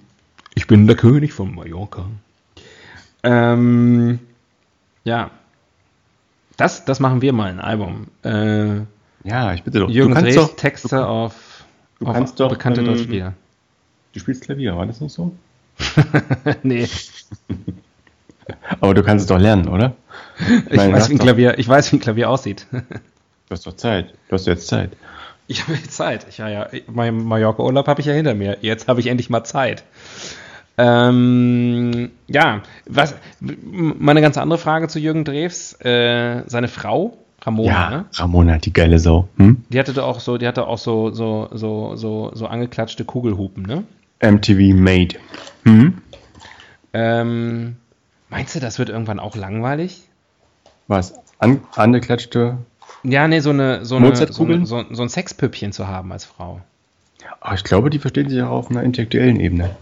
[0.54, 2.06] ich bin der König von Mallorca.
[3.24, 4.20] Ähm,
[5.04, 5.32] ja,
[6.58, 8.08] das, das machen wir mal, ein Album.
[8.24, 8.82] Äh,
[9.24, 9.90] ja, ich bitte doch.
[9.90, 11.66] Jürgen du Drees, doch, Texte du, auf,
[12.00, 13.34] du auf kannst doch, bekannte ähm, Deutschspieler.
[14.14, 15.36] Du spielst Klavier, war das nicht so?
[16.62, 16.88] nee.
[18.80, 19.94] Aber du kannst es doch lernen, oder?
[20.40, 22.68] Ich, ich, meine, weiß, wie ein Klavier, ich weiß, wie ein Klavier aussieht.
[22.72, 24.14] Du hast doch Zeit.
[24.28, 24.92] Du hast jetzt Zeit.
[25.48, 26.26] Ich habe jetzt Zeit.
[26.30, 28.58] Ich, ja, ja, mein Mallorca-Urlaub habe ich ja hinter mir.
[28.62, 29.84] Jetzt habe ich endlich mal Zeit.
[30.78, 35.74] Ähm, ja, was, mal eine ganz andere Frage zu Jürgen Drews.
[35.82, 38.06] Äh, seine Frau, Ramona, ja, ne?
[38.14, 39.30] Ramona, die geile Sau.
[39.38, 39.64] Hm?
[39.70, 43.84] Die hatte auch so, die hatte auch so, so, so, so, so angeklatschte Kugelhupen, ne?
[44.22, 45.16] MTV Made.
[45.64, 46.02] Hm?
[46.94, 47.76] Ähm,
[48.30, 50.04] Meinst du, das wird irgendwann auch langweilig?
[50.88, 51.14] Was?
[51.40, 52.58] An, angeklatschte?
[53.04, 56.26] Ja, nee, so eine, so, eine, so, eine, so, so ein Sexpüppchen zu haben als
[56.26, 56.62] Frau.
[57.40, 59.76] Aber ich glaube, die verstehen sich auch auf einer intellektuellen Ebene.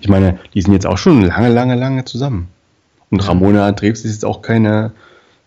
[0.00, 2.48] Ich meine, die sind jetzt auch schon lange, lange, lange zusammen.
[3.10, 3.26] Und.
[3.26, 4.92] Ramona Dreves ist jetzt auch keine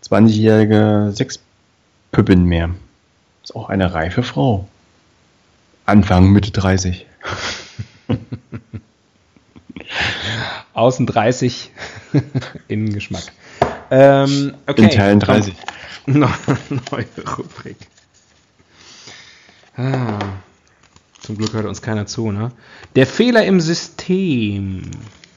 [0.04, 2.70] 20-jährige Sexpüppin mehr.
[3.42, 4.66] Ist auch eine reife Frau.
[5.86, 7.06] Anfang, Mitte 30.
[10.80, 11.70] Außen 30,
[12.68, 13.24] innen Geschmack.
[13.90, 14.84] Ähm, okay.
[14.84, 15.54] In Teilen 30.
[16.06, 17.06] Neue
[17.36, 17.76] Rubrik.
[19.76, 20.18] Ah,
[21.20, 22.50] zum Glück hört uns keiner zu, ne?
[22.96, 24.90] Der Fehler im System.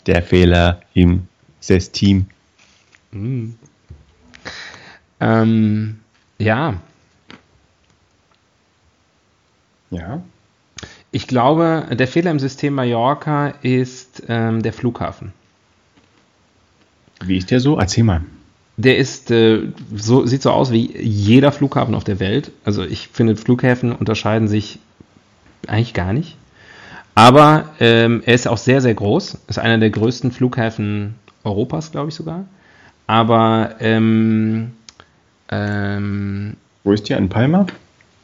[0.05, 1.27] Der Fehler im
[1.59, 2.27] System.
[3.11, 3.55] Hm.
[5.19, 5.99] Ähm,
[6.39, 6.81] ja.
[9.91, 10.23] Ja.
[11.15, 15.31] Ich glaube, der Fehler im System Mallorca ist ähm, der Flughafen.
[17.23, 17.77] Wie ist der so?
[17.77, 18.21] Erzähl mal.
[18.77, 19.59] Der ist äh,
[19.95, 22.51] so sieht so aus wie jeder Flughafen auf der Welt.
[22.65, 24.79] Also ich finde Flughäfen unterscheiden sich
[25.67, 26.35] eigentlich gar nicht.
[27.13, 29.37] Aber ähm, er ist auch sehr sehr groß.
[29.47, 32.45] Ist einer der größten Flughäfen Europas, glaube ich sogar.
[33.05, 34.71] Aber ähm,
[35.49, 37.19] ähm, wo ist der?
[37.19, 37.67] In Palma?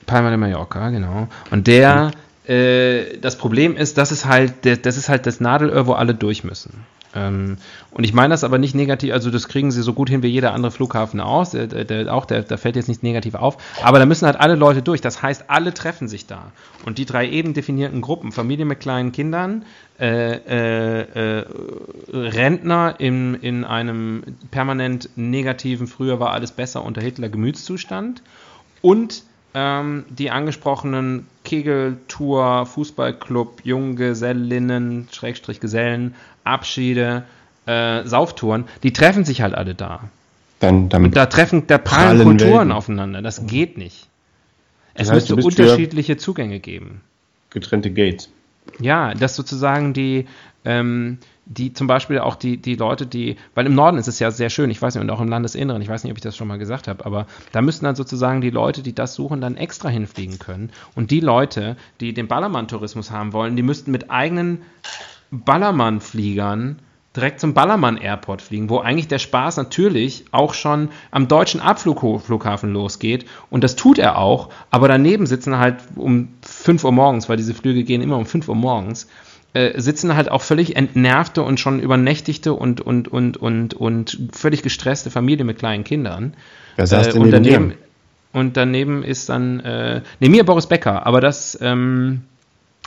[0.08, 1.28] Palma de Mallorca, genau.
[1.52, 2.12] Und der hm
[2.46, 6.44] äh, das Problem ist, das ist halt, das ist halt das Nadelöhr, wo alle durch
[6.44, 6.86] müssen.
[7.16, 7.58] Ähm,
[7.92, 10.28] und ich meine das aber nicht negativ, also das kriegen sie so gut hin wie
[10.28, 13.98] jeder andere Flughafen aus, der, der, auch, der, da fällt jetzt nicht negativ auf, aber
[13.98, 16.52] da müssen halt alle Leute durch, das heißt, alle treffen sich da.
[16.86, 19.66] Und die drei eben definierten Gruppen, Familie mit kleinen Kindern,
[20.00, 21.46] äh, äh, äh,
[22.14, 28.22] Rentner in, in einem permanent negativen, früher war alles besser unter Hitler Gemütszustand
[28.82, 29.24] und
[29.54, 37.24] ähm, die angesprochenen Kegeltour, Fußballclub, Junggesellinnen, Schrägstrich Gesellen, Abschiede,
[37.66, 40.02] äh, Sauftouren, die treffen sich halt alle da.
[40.60, 42.72] Dann, Und da treffen, da prallen Kulturen Welten.
[42.72, 43.22] aufeinander.
[43.22, 44.08] Das geht nicht.
[44.94, 47.02] Es das heißt, müsste unterschiedliche Zugänge geben.
[47.50, 48.30] Getrennte Gates.
[48.80, 50.28] Ja, dass sozusagen die,
[50.66, 51.20] ähm,
[51.50, 54.52] die zum Beispiel auch die, die Leute, die, weil im Norden ist es ja sehr
[54.52, 56.48] schön, ich weiß nicht, und auch im Landesinneren, ich weiß nicht, ob ich das schon
[56.48, 59.90] mal gesagt habe, aber da müssten dann sozusagen die Leute, die das suchen, dann extra
[59.90, 60.72] hinfliegen können.
[60.94, 64.62] Und die Leute, die den Ballermann-Tourismus haben wollen, die müssten mit eigenen
[65.32, 66.80] Ballermann-Fliegern
[67.16, 72.72] direkt zum Ballermann Airport fliegen, wo eigentlich der Spaß natürlich auch schon am deutschen Abflughafen
[72.72, 73.26] losgeht.
[73.50, 77.56] Und das tut er auch, aber daneben sitzen halt um 5 Uhr morgens, weil diese
[77.56, 79.08] Flüge gehen immer um 5 Uhr morgens,
[79.54, 84.62] äh, sitzen halt auch völlig entnervte und schon übernächtigte und, und, und, und, und völlig
[84.62, 86.36] gestresste Familien mit kleinen Kindern.
[86.78, 87.74] Was heißt äh, und, neben daneben,
[88.32, 92.22] und daneben ist dann, äh, neben mir Boris Becker, aber das ähm,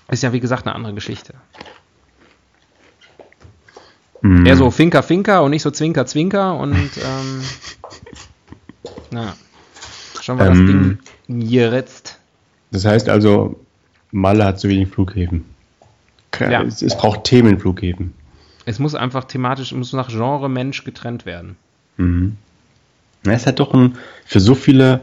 [0.08, 1.34] ist ja wie gesagt eine andere Geschichte.
[4.20, 4.46] Hm.
[4.46, 7.42] Eher so Finker Finker und nicht so Zwinker Zwinker und ähm,
[9.10, 9.34] na,
[10.20, 10.98] schon war Ähm.
[11.28, 12.18] das Ding geritzt.
[12.70, 13.58] Das heißt also,
[14.12, 15.51] Malle hat zu wenig Flughäfen.
[16.40, 16.62] Ja.
[16.62, 18.14] Es, es braucht Themenflughäfen.
[18.64, 21.56] Es muss einfach thematisch, es muss nach Genre Mensch getrennt werden.
[21.96, 22.36] Mhm.
[23.24, 25.00] Na, es hat doch ein, für so viele,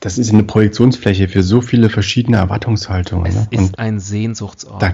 [0.00, 3.26] das ist eine Projektionsfläche für so viele verschiedene Erwartungshaltungen.
[3.26, 3.46] Es Ne?
[3.50, 4.82] ist Und ein Sehnsuchtsort.
[4.82, 4.92] da,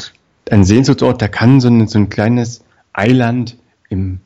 [0.51, 2.63] ein Sehnsuchtsort, da kann so ein, so ein kleines
[2.93, 3.57] Eiland
[3.89, 4.21] im,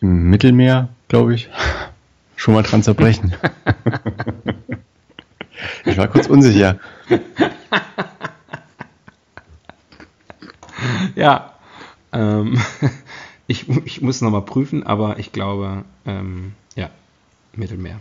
[0.00, 1.48] im Mittelmeer, glaube ich,
[2.36, 3.34] schon mal dran zerbrechen.
[5.84, 6.78] ich war kurz unsicher.
[11.16, 11.52] Ja.
[12.12, 12.60] Ähm,
[13.46, 16.90] ich, ich muss nochmal prüfen, aber ich glaube, ähm, ja,
[17.54, 18.00] Mittelmeer.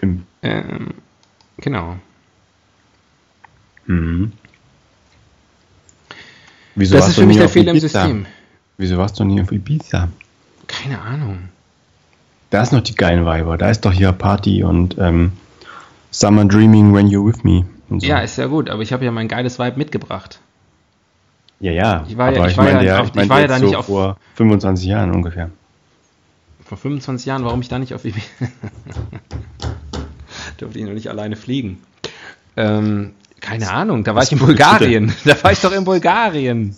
[0.00, 0.94] Im, Ähm,
[1.58, 1.96] genau.
[3.86, 4.32] mhm.
[6.74, 7.80] Wieso Das warst ist du für mich der Fehler im?
[7.80, 8.26] System.
[8.78, 10.08] Wieso warst du nie auf Ibiza?
[10.66, 11.48] Keine Ahnung.
[12.50, 13.58] Da ist noch die geilen Weiber.
[13.58, 15.32] Da ist doch hier Party und ähm,
[16.10, 17.66] Summer Dreaming When You're With Me.
[17.90, 18.06] So.
[18.06, 20.40] Ja, ist ja gut, aber ich habe ja mein geiles Vibe mitgebracht.
[21.60, 22.04] Ja, ja.
[22.08, 23.66] Ich war ja- ich ich war ja ja, auf- ich ich war ja da so
[23.66, 25.50] nicht auf- vor 25 Jahren ungefähr.
[26.64, 28.26] Vor 25 Jahren, warum ich da nicht auf Ibiza...
[30.58, 31.82] Durfte ich noch nicht alleine fliegen.
[32.56, 35.12] Ähm, keine Ahnung, da war ich in Bulgarien.
[35.24, 36.74] Da war ich doch in Bulgarien.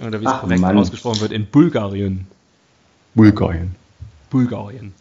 [0.00, 0.78] Oder wie es korrekt Mann.
[0.78, 2.26] ausgesprochen wird, in Bulgarien.
[3.14, 3.74] Bulgarien.
[4.30, 4.94] Bulgarien.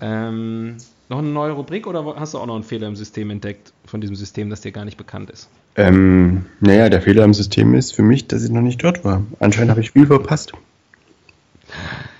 [0.00, 0.76] Ähm,
[1.08, 4.00] noch eine neue Rubrik oder hast du auch noch einen Fehler im System entdeckt, von
[4.00, 5.48] diesem System, das dir gar nicht bekannt ist?
[5.76, 9.22] Ähm, naja, der Fehler im System ist für mich, dass ich noch nicht dort war.
[9.38, 10.52] Anscheinend habe ich viel verpasst.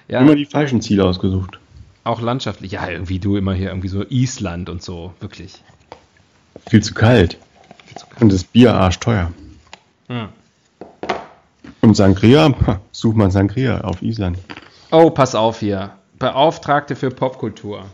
[0.09, 1.59] Ja, Immer die falschen Ziele ausgesucht.
[2.05, 2.73] auch landschaftlich.
[2.73, 5.63] Ja, irgendwie du immer hier irgendwie so Island und so, wirklich.
[6.69, 7.39] Viel zu kalt.
[8.21, 9.33] Und das Bier arschteuer.
[10.09, 10.29] Hm.
[11.81, 12.55] Und Sangria,
[12.93, 14.39] such mal Sangria auf Island.
[14.91, 15.93] Oh, pass auf hier.
[16.19, 17.87] Beauftragte für Popkultur.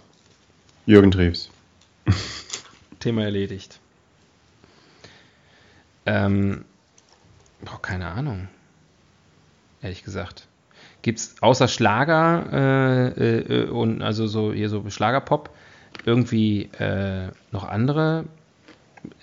[0.86, 1.50] Jürgen Treves.
[3.00, 3.78] Thema erledigt.
[6.06, 6.64] Ähm,
[7.64, 8.48] boah, keine Ahnung.
[9.80, 10.46] Ehrlich gesagt.
[11.02, 15.50] Gibt es außer Schlager äh, äh, und also so hier so Schlagerpop
[16.04, 18.24] irgendwie äh, noch andere?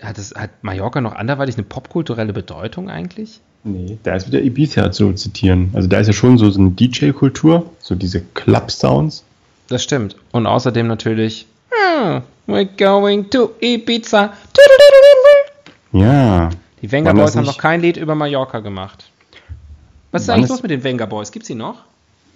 [0.02, 3.40] Hat, es, hat Mallorca noch anderweitig eine popkulturelle Bedeutung eigentlich?
[3.64, 5.72] Nee, da ist wieder Ibiza zu zitieren.
[5.74, 9.24] Also da ist ja schon so, so eine DJ-Kultur, so diese Club-Sounds.
[9.70, 10.16] Das stimmt.
[10.32, 11.46] Und außerdem natürlich.
[11.72, 14.34] "Ah, we're going to Ibiza.
[15.92, 16.50] Ja.
[16.82, 19.06] Die Venga Boys haben noch kein Lied über Mallorca gemacht.
[20.12, 21.32] Was ist eigentlich es- los mit den Venga Boys?
[21.32, 21.84] Gibt's die noch?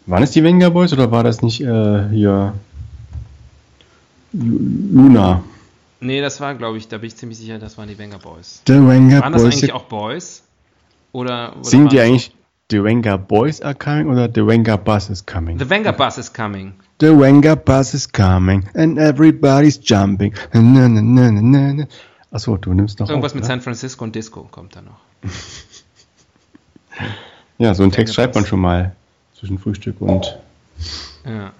[0.06, 2.54] Waren es die Venga Boys oder war das nicht äh, hier
[4.34, 4.60] Lu-
[4.94, 5.44] Luna?
[6.02, 8.62] Nee, das war, glaube ich, da bin ich ziemlich sicher, das waren die Venga Boys.
[8.68, 9.54] The Venga Waren das Boys.
[9.56, 10.44] eigentlich auch Boys?
[11.14, 12.32] Oder, oder Singen die eigentlich
[12.70, 15.60] The Venga Boys are coming oder The Venga Bus is coming?
[15.60, 16.74] The Venga Bus is coming.
[17.00, 20.34] The Venga Bus is coming and everybody's jumping.
[20.54, 21.86] Na, na, na, na, na, na.
[22.32, 23.48] Achso, du nimmst noch Irgendwas auf, mit ne?
[23.48, 25.00] San Francisco und Disco kommt da noch.
[27.60, 28.96] Ja, so einen Text schreibt man schon mal
[29.38, 30.38] zwischen Frühstück und
[31.26, 31.52] Ja.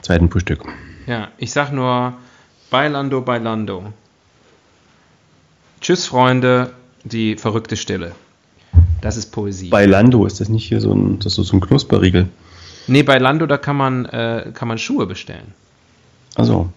[0.00, 0.62] zweiten Frühstück.
[1.06, 2.14] Ja, ich sag nur
[2.70, 3.92] Bailando, Bailando.
[5.80, 6.72] Tschüss, Freunde,
[7.04, 8.12] die verrückte Stille.
[9.04, 9.68] Das ist Poesie.
[9.68, 12.26] Bei Lando ist das nicht hier so ein, das ist so ein Knusperriegel.
[12.86, 15.52] nee, bei Lando, da kann man, äh, kann man Schuhe bestellen.
[16.36, 16.70] Also,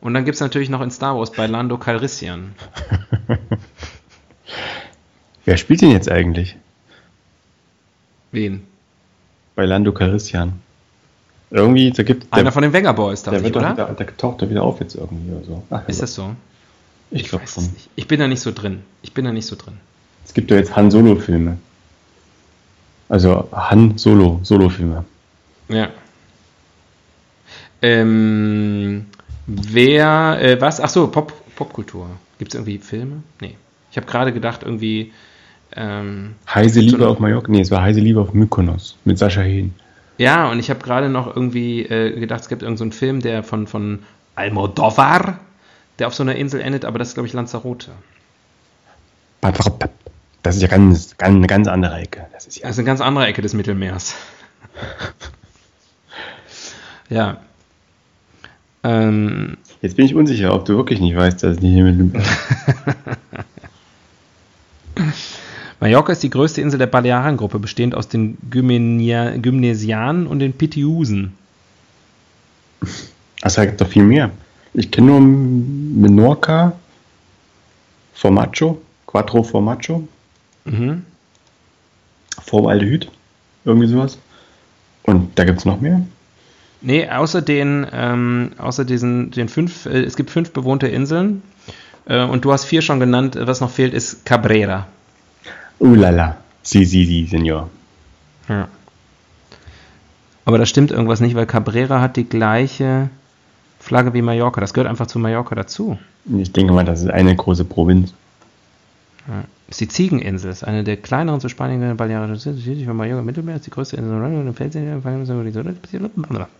[0.00, 2.56] Und dann gibt es natürlich noch in Star Wars bei Lando Calrissian.
[5.44, 6.56] wer spielt den jetzt eigentlich?
[8.32, 8.66] Wen?
[9.54, 10.54] Bei Lando Calrissian.
[11.50, 13.88] Irgendwie, da gibt Einer der, von den Wenger Boys, dachte der ich, wird doch oder?
[13.88, 15.62] wieder, der taucht da wieder auf jetzt irgendwie oder so.
[15.70, 16.34] Ach, Ist das so?
[17.10, 17.64] Ich glaube weiß schon.
[17.64, 17.88] nicht.
[17.96, 18.82] Ich bin da nicht so drin.
[19.02, 19.74] Ich bin da nicht so drin.
[20.24, 21.58] Es gibt ja jetzt Han Solo Filme.
[23.08, 25.04] Also Han Solo Solo Filme.
[25.68, 25.88] Ja.
[27.82, 29.06] Ähm,
[29.46, 30.80] wer, äh, was?
[30.80, 32.08] Ach so, Pop, Popkultur.
[32.38, 33.22] Gibt es irgendwie Filme?
[33.40, 33.56] Nee.
[33.90, 35.12] Ich Ich habe gerade gedacht, irgendwie.
[35.74, 37.50] Ähm, Heise Liebe so auf Mallorca?
[37.50, 39.74] Nee, es war Heise Liebe auf Mykonos mit Sascha Hehn.
[40.18, 43.42] Ja, und ich habe gerade noch irgendwie äh, gedacht, es gibt irgendeinen so Film, der
[43.42, 44.00] von, von
[44.34, 45.38] Almodovar,
[45.98, 47.90] der auf so einer Insel endet, aber das ist, glaube ich, Lanzarote.
[50.42, 52.26] Das ist ja ganz, ganz, eine ganz andere Ecke.
[52.32, 54.14] Das ist, ja das ist eine ganz andere Ecke des Mittelmeers.
[57.08, 57.40] ja.
[58.82, 62.22] Ähm, Jetzt bin ich unsicher, ob du wirklich nicht weißt, dass es nicht im Mittelmeer
[62.22, 62.30] ist.
[65.80, 71.34] Mallorca ist die größte Insel der Balearengruppe, bestehend aus den Gymnesianen und den Pitiusen.
[73.42, 74.30] Also da gibt doch viel mehr.
[74.78, 76.74] Ich kenne nur Menorca,
[78.12, 80.06] Formaggio, Quattro Formaggio,
[80.66, 81.02] mhm.
[82.42, 83.10] Formaldehyd,
[83.64, 84.18] irgendwie sowas.
[85.02, 86.02] Und da gibt es noch mehr?
[86.82, 91.42] Nee, außer den, ähm, außer diesen, den fünf, äh, es gibt fünf bewohnte Inseln
[92.04, 93.38] äh, und du hast vier schon genannt.
[93.40, 94.86] Was noch fehlt, ist Cabrera.
[95.78, 96.36] Ulala.
[96.62, 97.70] Si, si, si, Senor.
[98.50, 98.68] Ja.
[100.44, 103.08] Aber da stimmt irgendwas nicht, weil Cabrera hat die gleiche
[103.86, 104.60] Flagge wie Mallorca.
[104.60, 105.96] Das gehört einfach zu Mallorca dazu.
[106.24, 108.12] Ich denke mal, das ist eine große Provinz.
[109.28, 109.44] Ja.
[109.68, 113.66] Ist die Ziegeninsel, ist eine der kleineren zu Spanien Balearischen südlich von Mallorca Mittelmeer, ist
[113.66, 114.20] die größte Insel.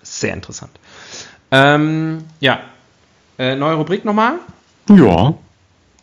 [0.02, 0.70] Sehr interessant.
[1.50, 2.60] Ähm, ja.
[3.38, 4.38] Äh, neue Rubrik nochmal?
[4.88, 5.34] Ja.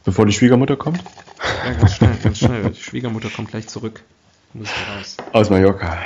[0.04, 1.02] Bevor die Schwiegermutter kommt.
[1.66, 2.70] Ja, ganz schnell, ganz schnell.
[2.70, 4.04] Die Schwiegermutter kommt gleich zurück.
[4.54, 5.18] Muss raus.
[5.32, 5.98] Aus Mallorca.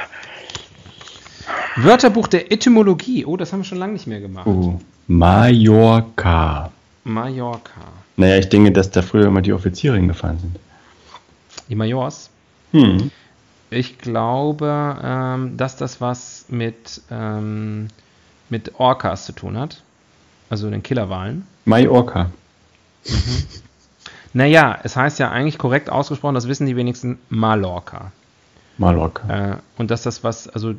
[1.78, 3.26] Wörterbuch der Etymologie.
[3.26, 4.48] Oh, das haben wir schon lange nicht mehr gemacht.
[4.48, 6.72] Uh, Mallorca.
[7.04, 7.82] Mallorca.
[8.18, 10.60] Naja, ich denke, dass da früher immer die Offiziere hingefahren sind.
[11.70, 12.30] Die Majors?
[12.72, 13.12] Hm.
[13.70, 17.88] Ich glaube, ähm, dass das was mit, ähm,
[18.50, 19.82] mit Orcas zu tun hat.
[20.50, 21.46] Also den Killerwahlen.
[21.66, 22.32] Mallorca.
[23.06, 23.44] Mhm.
[24.34, 28.12] Naja, es heißt ja eigentlich korrekt ausgesprochen, das wissen die wenigsten, Mallorca.
[28.78, 29.52] Mallorca.
[29.52, 30.76] Äh, und dass das was, also.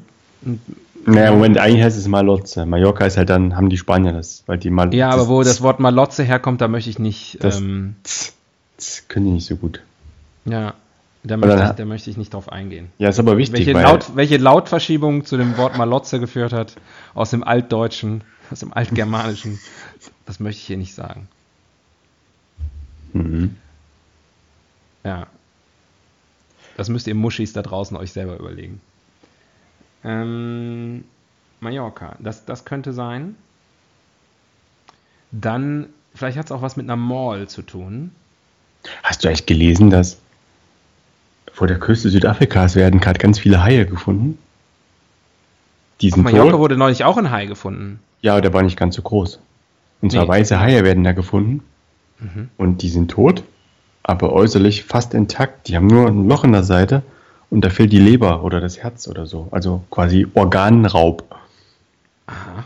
[1.06, 2.66] Naja, Moment, eigentlich heißt es Malotze.
[2.66, 5.62] Mallorca ist halt dann, haben die Spanier das, weil die Mal Ja, aber wo das
[5.62, 7.42] Wort Malotze herkommt, da möchte ich nicht.
[7.42, 7.96] Das, ähm,
[9.08, 9.82] können die nicht so gut.
[10.44, 10.74] Ja,
[11.24, 12.90] da möchte, ich, da möchte ich nicht drauf eingehen.
[12.98, 13.66] Ja, ist aber wichtig.
[13.66, 16.76] Welche, Laut, welche Lautverschiebung zu dem Wort Malotze geführt hat,
[17.14, 19.58] aus dem Altdeutschen, aus dem Altgermanischen,
[20.26, 21.28] das möchte ich hier nicht sagen.
[23.12, 23.56] Mhm.
[25.04, 25.26] Ja.
[26.76, 28.80] Das müsst ihr Muschis da draußen euch selber überlegen.
[30.04, 31.04] Ähm,
[31.60, 33.36] Mallorca, das, das könnte sein.
[35.32, 38.12] Dann, vielleicht hat es auch was mit einer Mall zu tun.
[39.02, 40.18] Hast du eigentlich gelesen, dass
[41.52, 44.38] vor der Küste Südafrikas werden gerade ganz viele Haie gefunden?
[46.00, 46.60] Die sind Auf Mallorca tot.
[46.60, 47.98] wurde neulich auch ein Hai gefunden.
[48.22, 49.40] Ja, der war nicht ganz so groß.
[50.00, 50.28] Und zwar nee.
[50.28, 51.62] weiße Haie werden da gefunden.
[52.20, 52.48] Mhm.
[52.56, 53.42] Und die sind tot,
[54.02, 55.68] aber äußerlich fast intakt.
[55.68, 57.02] Die haben nur ein Loch in der Seite
[57.50, 59.48] und da fehlt die Leber oder das Herz oder so.
[59.50, 61.24] Also quasi Organraub.
[62.26, 62.64] Aha.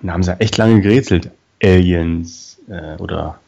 [0.00, 1.30] Und da haben sie echt lange gerätselt.
[1.62, 3.38] Aliens äh, oder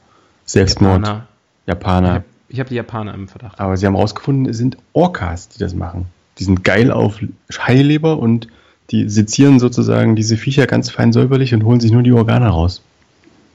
[0.44, 1.02] Selbstmord.
[1.02, 1.26] Japaner.
[1.66, 2.24] Japaner.
[2.48, 3.60] Ich habe hab die Japaner im Verdacht.
[3.60, 6.06] Aber sie haben rausgefunden, es sind Orcas, die das machen.
[6.38, 7.20] Die sind geil auf
[7.52, 8.48] Haileber und
[8.90, 12.82] die sezieren sozusagen diese Viecher ganz fein säuberlich und holen sich nur die Organe raus.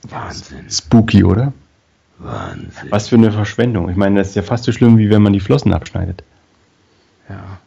[0.10, 0.70] Wahnsinn.
[0.70, 1.54] Spooky, oder?
[2.18, 2.90] Wahnsinn.
[2.90, 3.90] Was für eine Verschwendung.
[3.90, 6.24] Ich meine, das ist ja fast so schlimm, wie wenn man die Flossen abschneidet.
[7.30, 7.60] Ja.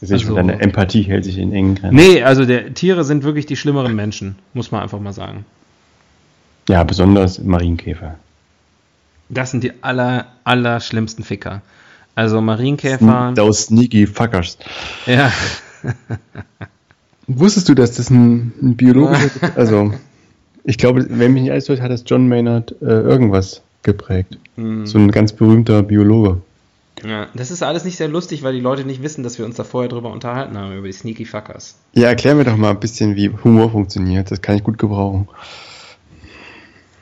[0.00, 1.94] Also, also deine Empathie hält sich in engen Grenzen.
[1.94, 5.44] Nee, also der, Tiere sind wirklich die schlimmeren Menschen, muss man einfach mal sagen.
[6.68, 8.16] Ja, besonders Marienkäfer.
[9.28, 11.62] Das sind die aller, aller schlimmsten Ficker.
[12.16, 13.32] Also Marienkäfer.
[13.36, 14.58] Those sneaky fuckers.
[15.06, 15.32] Ja.
[17.28, 19.92] Wusstest du, dass das ein, ein biologischer, also
[20.64, 24.38] ich glaube, wenn mich nicht alles täuscht, hat das John Maynard äh, irgendwas geprägt.
[24.56, 24.86] Mhm.
[24.86, 26.42] So ein ganz berühmter Biologe.
[27.04, 29.56] Ja, das ist alles nicht sehr lustig, weil die Leute nicht wissen, dass wir uns
[29.56, 31.76] da vorher drüber unterhalten haben, über die Sneaky Fuckers.
[31.94, 34.30] Ja, erklär mir doch mal ein bisschen, wie Humor funktioniert.
[34.30, 35.28] Das kann ich gut gebrauchen.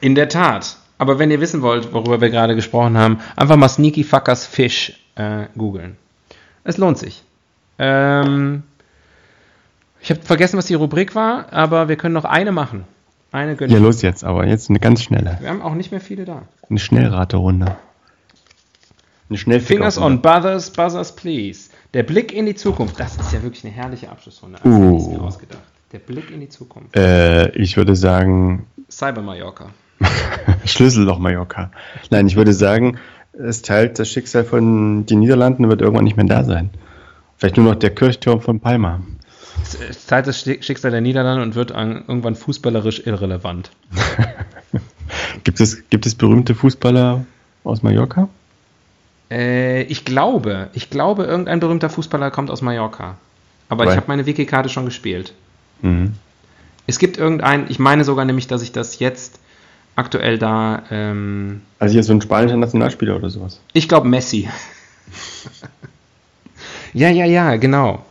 [0.00, 0.76] In der Tat.
[0.96, 5.00] Aber wenn ihr wissen wollt, worüber wir gerade gesprochen haben, einfach mal Sneaky Fuckers Fish
[5.16, 5.96] äh, googeln.
[6.64, 7.22] Es lohnt sich.
[7.78, 8.62] Ähm,
[10.00, 12.84] ich habe vergessen, was die Rubrik war, aber wir können noch eine machen.
[13.32, 13.74] Eine gönnen.
[13.74, 15.38] Ja, los jetzt, aber jetzt eine ganz schnelle.
[15.40, 16.42] Wir haben auch nicht mehr viele da.
[16.68, 17.76] Eine Schnellraterunde.
[19.30, 21.70] Eine schnell Fingers on buzzers, buzzers, please.
[21.94, 23.00] Der Blick in die Zukunft.
[23.00, 24.58] Das ist ja wirklich eine herrliche Abschlussrunde.
[24.62, 24.98] Das uh.
[24.98, 25.62] ich mir ausgedacht.
[25.92, 26.96] Der Blick in die Zukunft.
[26.96, 28.66] Äh, ich würde sagen.
[28.90, 29.70] Cyber Mallorca.
[30.64, 31.70] Schlüsselloch Mallorca.
[32.10, 32.98] Nein, ich würde sagen,
[33.32, 36.70] es teilt das Schicksal von den Niederlanden und wird irgendwann nicht mehr da sein.
[37.36, 39.00] Vielleicht nur noch der Kirchturm von Palma
[39.88, 43.70] es teilt das Schicksal der Niederlande und wird irgendwann fußballerisch irrelevant.
[45.44, 47.24] gibt, es, gibt es berühmte Fußballer
[47.64, 48.28] aus Mallorca?
[49.30, 53.16] Äh, ich glaube, ich glaube, irgendein berühmter Fußballer kommt aus Mallorca.
[53.68, 55.32] Aber Weil- ich habe meine Wiki-Karte schon gespielt.
[55.82, 56.14] Mhm.
[56.86, 59.38] Es gibt irgendeinen, ich meine sogar nämlich, dass ich das jetzt
[59.94, 63.60] aktuell da, ähm, Also hier so ein spanischer Nationalspieler oder sowas.
[63.72, 64.48] ich glaube Messi.
[66.92, 68.04] ja, ja, ja, genau.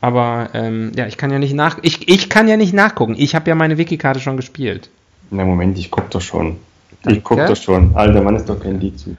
[0.00, 3.14] Aber ähm, ja, ich kann ja nicht nach, ich, ich kann ja nicht nachgucken.
[3.16, 4.90] Ich habe ja meine Wiki-Karte schon gespielt.
[5.30, 6.58] Na Moment, ich guck doch schon.
[7.06, 7.94] Ich guck doch schon.
[7.96, 9.16] Alter Mann ist doch kein Lied zu.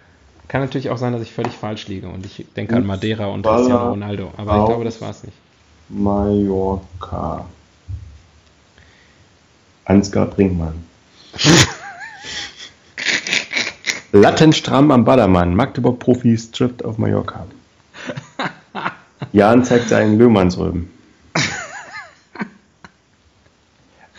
[0.47, 3.45] Kann natürlich auch sein, dass ich völlig falsch liege und ich denke an Madeira und
[3.45, 4.31] Cristiano Ronaldo.
[4.37, 5.35] Aber ich glaube, das war's nicht.
[5.89, 7.45] Mallorca.
[9.85, 10.83] Ansgar Brinkmann.
[14.13, 15.53] Lattenstramm am Ballermann.
[15.55, 17.45] Magdeburg-Profis trifft auf Mallorca.
[19.33, 20.89] Jan zeigt seinen Löhmannsröben.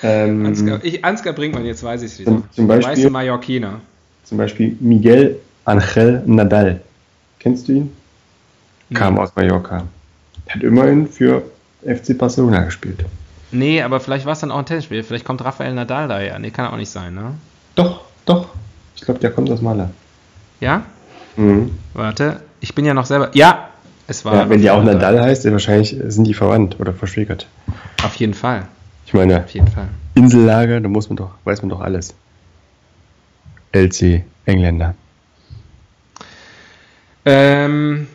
[0.03, 2.33] ähm, Ansgar, ich, Ansgar Brinkmann, jetzt weiß ich es wieder.
[2.33, 3.81] Zum- zum Beispiel- weiße Mallorquiner.
[4.25, 6.81] zum Beispiel Miguel Angel Nadal.
[7.39, 7.93] Kennst du ihn?
[8.95, 9.85] Kam aus Mallorca.
[10.49, 11.43] Hat immerhin für
[11.83, 13.05] FC Barcelona gespielt.
[13.51, 15.03] Nee, aber vielleicht war es dann auch ein Tennisspiel.
[15.03, 16.39] Vielleicht kommt Rafael Nadal daher.
[16.39, 17.35] Nee, kann auch nicht sein, ne?
[17.75, 18.49] Doch, doch.
[18.97, 19.91] Ich glaube, der kommt aus Malle.
[20.61, 20.83] Ja?
[21.37, 21.71] Mhm.
[21.95, 23.31] Warte, ich bin ja noch selber.
[23.35, 23.69] Ja,
[24.07, 24.35] es war.
[24.35, 27.47] Ja, wenn die auch Nadal heißt, dann wahrscheinlich sind die verwandt oder verschwägert.
[28.03, 28.67] Auf jeden Fall.
[29.07, 29.89] Ich meine, Auf jeden Fall.
[30.15, 32.15] Insellage, da muss man doch, weiß man doch alles.
[33.73, 34.95] LC, Engländer.
[37.31, 38.07] Ähm,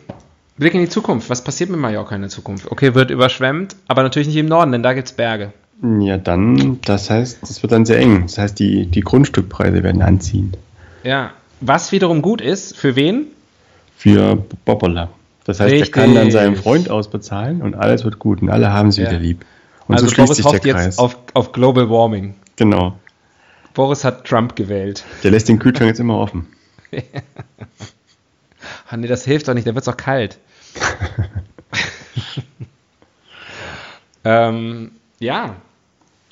[0.56, 1.30] Blick in die Zukunft.
[1.30, 2.70] Was passiert mit Mallorca in der Zukunft?
[2.70, 5.52] Okay, wird überschwemmt, aber natürlich nicht im Norden, denn da gibt es Berge.
[6.00, 8.22] Ja, dann, das heißt, das wird dann sehr eng.
[8.22, 10.56] Das heißt, die, die Grundstückpreise werden anziehen.
[11.02, 11.30] Ja.
[11.60, 13.26] Was wiederum gut ist, für wen?
[13.96, 15.08] Für Bobbola.
[15.44, 15.94] Das heißt, Richtig.
[15.94, 19.10] er kann dann seinen Freund ausbezahlen und alles wird gut und alle haben sie Ja.
[19.10, 19.44] wieder lieb.
[19.86, 20.84] Und also so schließt Boris sich der hofft Kreis.
[20.86, 22.34] jetzt auf, auf Global Warming.
[22.56, 22.98] genau.
[23.74, 25.04] Boris hat Trump gewählt.
[25.22, 26.46] Der lässt den Kühlschrank jetzt immer offen.
[28.94, 30.38] Ah, nee, das hilft doch nicht, da wird es doch kalt.
[34.24, 35.56] ähm, ja,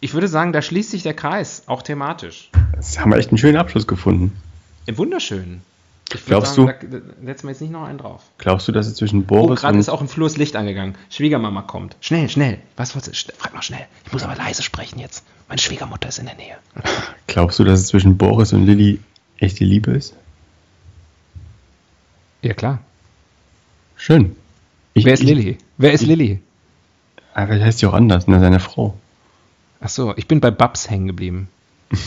[0.00, 2.52] ich würde sagen, da schließt sich der Kreis, auch thematisch.
[2.76, 4.40] Das haben wir echt einen schönen Abschluss gefunden.
[4.86, 5.62] Wunderschön.
[6.10, 8.22] Ich würde Glaubst sagen, da, da setzen wir jetzt nicht noch einen drauf.
[8.38, 10.54] Glaubst du, dass es zwischen Oh, Boris gerade und ist auch im Flur das Licht
[10.54, 10.94] angegangen.
[11.10, 11.96] Schwiegermama kommt.
[12.00, 12.60] Schnell, schnell.
[12.76, 13.18] Was wolltest du?
[13.18, 13.86] Schnell, Frag mal schnell.
[14.06, 15.24] Ich muss aber leise sprechen jetzt.
[15.48, 16.58] Meine Schwiegermutter ist in der Nähe.
[17.26, 19.00] glaubst du, dass es zwischen Boris und Lilly
[19.38, 20.14] echte Liebe ist?
[22.42, 22.80] Ja, klar.
[23.96, 24.36] Schön.
[24.94, 25.58] Ich, Wer ist ich- Lilly?
[25.78, 26.40] Wer ist ich- Lilly?
[27.34, 28.40] Aber vielleicht heißt sie auch anders, ne?
[28.40, 28.98] Seine Frau.
[29.80, 31.48] Ach so, ich bin bei Babs hängen geblieben.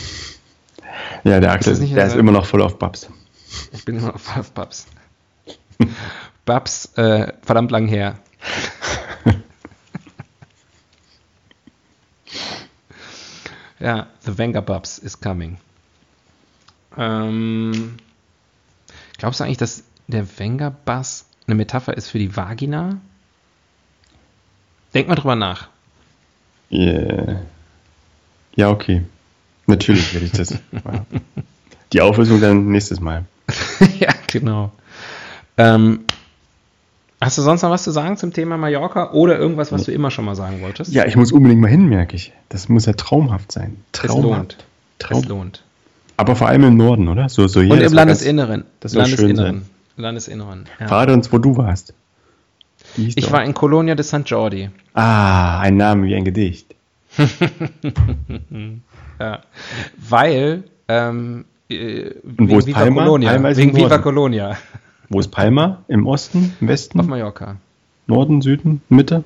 [1.24, 3.08] Ja, der Axel, der ist immer noch voll auf Babs.
[3.72, 4.86] Ich bin immer auf auf Babs.
[6.44, 8.18] Babs, äh, verdammt lang her.
[13.80, 15.58] ja, The Wenger Babs is coming.
[16.96, 17.96] Ähm,
[19.18, 22.98] glaubst du eigentlich, dass der Wenger Bass eine Metapher ist für die Vagina?
[24.94, 25.68] Denk mal drüber nach.
[26.70, 27.42] Yeah.
[28.54, 29.02] Ja, okay.
[29.66, 30.54] Natürlich werde ich das.
[31.92, 33.24] Die Auflösung dann nächstes Mal.
[34.00, 34.72] ja, genau.
[35.58, 36.00] Ähm,
[37.20, 40.10] hast du sonst noch was zu sagen zum Thema Mallorca oder irgendwas, was du immer
[40.10, 40.92] schon mal sagen wolltest?
[40.92, 42.32] Ja, ich muss unbedingt mal hin, merke ich.
[42.48, 43.76] Das muss ja traumhaft sein.
[43.92, 44.22] es Traumhaft.
[44.24, 44.56] lohnt.
[44.98, 45.20] Traum.
[45.22, 45.62] Es lohnt.
[46.16, 47.28] Aber vor allem im Norden, oder?
[47.28, 47.72] So, so hier.
[47.72, 48.64] Und im war ganz- Landesinneren.
[48.80, 49.75] das soll schön Landesinneren.
[49.96, 50.66] Landesinneren.
[50.80, 50.88] Ja.
[50.88, 51.94] Verrate uns, wo du warst.
[52.96, 54.22] Ich der war in Colonia de St.
[54.26, 54.70] Jordi.
[54.94, 56.74] Ah, ein Name wie ein Gedicht.
[59.18, 59.40] Ja.
[59.96, 63.02] Weil, ähm, äh, Und wo ist Viva Palma?
[63.04, 63.30] Colonia.
[63.30, 63.96] Palma ist wegen Viva.
[63.96, 64.58] Colonia.
[65.08, 65.82] Wo ist Palma?
[65.88, 66.54] Im Osten?
[66.60, 67.00] Im Westen?
[67.00, 67.56] Auf Mallorca.
[68.06, 69.24] Norden, Süden, Mitte?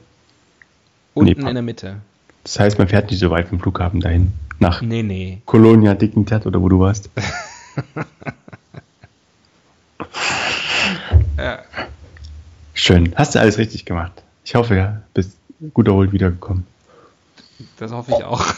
[1.14, 1.96] Unten Nee, in der Mitte.
[2.44, 4.32] Das heißt, man fährt nicht so weit vom Flughafen dahin.
[4.60, 5.42] Nach Nee, nee.
[5.44, 7.10] Colonia Dignidad oder wo du warst.
[11.43, 11.59] Ja.
[12.74, 13.12] Schön.
[13.16, 14.12] Hast du alles richtig gemacht.
[14.45, 15.32] Ich hoffe, ja, bist
[15.74, 16.66] gut erholt wiedergekommen.
[17.78, 18.45] Das hoffe ich auch.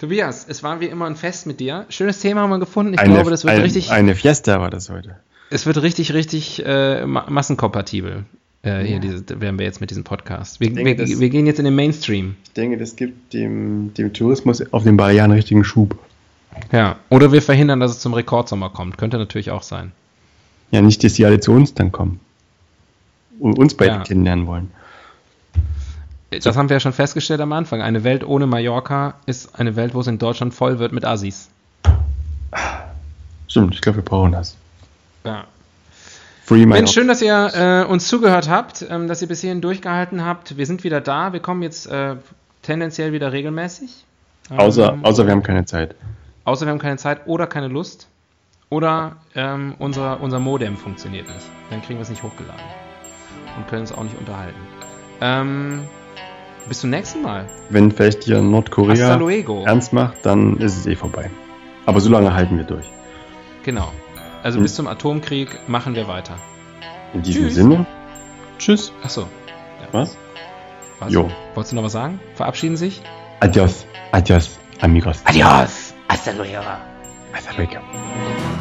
[0.00, 1.86] Tobias, es war wie immer ein Fest mit dir.
[1.88, 2.94] Schönes Thema haben wir gefunden.
[2.94, 5.16] Ich glaube, das wird ein, richtig, eine Fiesta war das heute.
[5.50, 8.24] es wird richtig, richtig äh, ma massenkompatibel.
[8.62, 10.58] Äh, hier, diese, werden wir jetzt mit diesem Podcast.
[10.60, 12.36] Wir, denke, wir, das- wir gehen jetzt in den Mainstream.
[12.44, 15.96] Ich denke, das gibt dem, dem Tourismus auf den Balearen richtigen Schub.
[16.72, 16.96] Ja.
[17.08, 18.98] Oder wir verhindern, dass es zum Rekordsommer kommt.
[18.98, 19.92] Könnte natürlich auch sein.
[20.70, 22.20] Ja, nicht, dass die alle zu uns dann kommen.
[23.38, 24.02] Und uns beide Ja.
[24.02, 24.70] kennenlernen wollen.
[26.30, 27.80] Das haben wir ja schon festgestellt am Anfang.
[27.82, 31.48] Eine Welt ohne Mallorca ist eine Welt, wo es in Deutschland voll wird mit Assis.
[33.48, 34.56] Stimmt, ich glaube, wir brauchen das.
[35.24, 35.44] Ja.
[36.48, 40.56] Mensch, schön, dass ihr äh, uns zugehört habt, ähm, dass ihr bis hierhin durchgehalten habt.
[40.56, 41.32] Wir sind wieder da.
[41.32, 42.16] Wir kommen jetzt äh,
[42.62, 44.04] tendenziell wieder regelmäßig.
[44.50, 45.96] außer, Ähm, außer wir haben keine Zeit.
[46.44, 48.06] außer wir haben keine Zeit oder keine Lust.
[48.68, 51.46] Oder ähm, unser, unser Modem funktioniert nicht.
[51.70, 52.60] Dann kriegen wir es nicht hochgeladen.
[53.56, 54.58] Und können uns auch nicht unterhalten.
[55.20, 55.84] Ähm,
[56.68, 57.46] bis zum nächsten Mal.
[57.70, 59.18] Wenn vielleicht hier Nordkorea
[59.64, 61.30] ernst macht, dann ist es eh vorbei.
[61.86, 62.86] Aber so lange halten wir durch.
[63.62, 63.92] Genau.
[64.42, 64.62] Also Hm.
[64.64, 66.34] bis zum Atomkrieg machen wir weiter.
[67.14, 67.54] In diesem Tschüss.
[67.54, 67.86] Sinne,
[68.58, 68.92] tschüss.
[69.02, 69.26] Achso.
[69.92, 70.16] Was?
[70.98, 71.12] Was?
[71.12, 71.30] Jo.
[71.54, 72.20] Wolltest du noch was sagen?
[72.34, 73.00] Verabschieden sich?
[73.40, 75.20] Adios, adios, amigos.
[75.24, 75.94] Adios.
[76.08, 76.62] Hasta luego.
[77.32, 78.55] Hasta luego.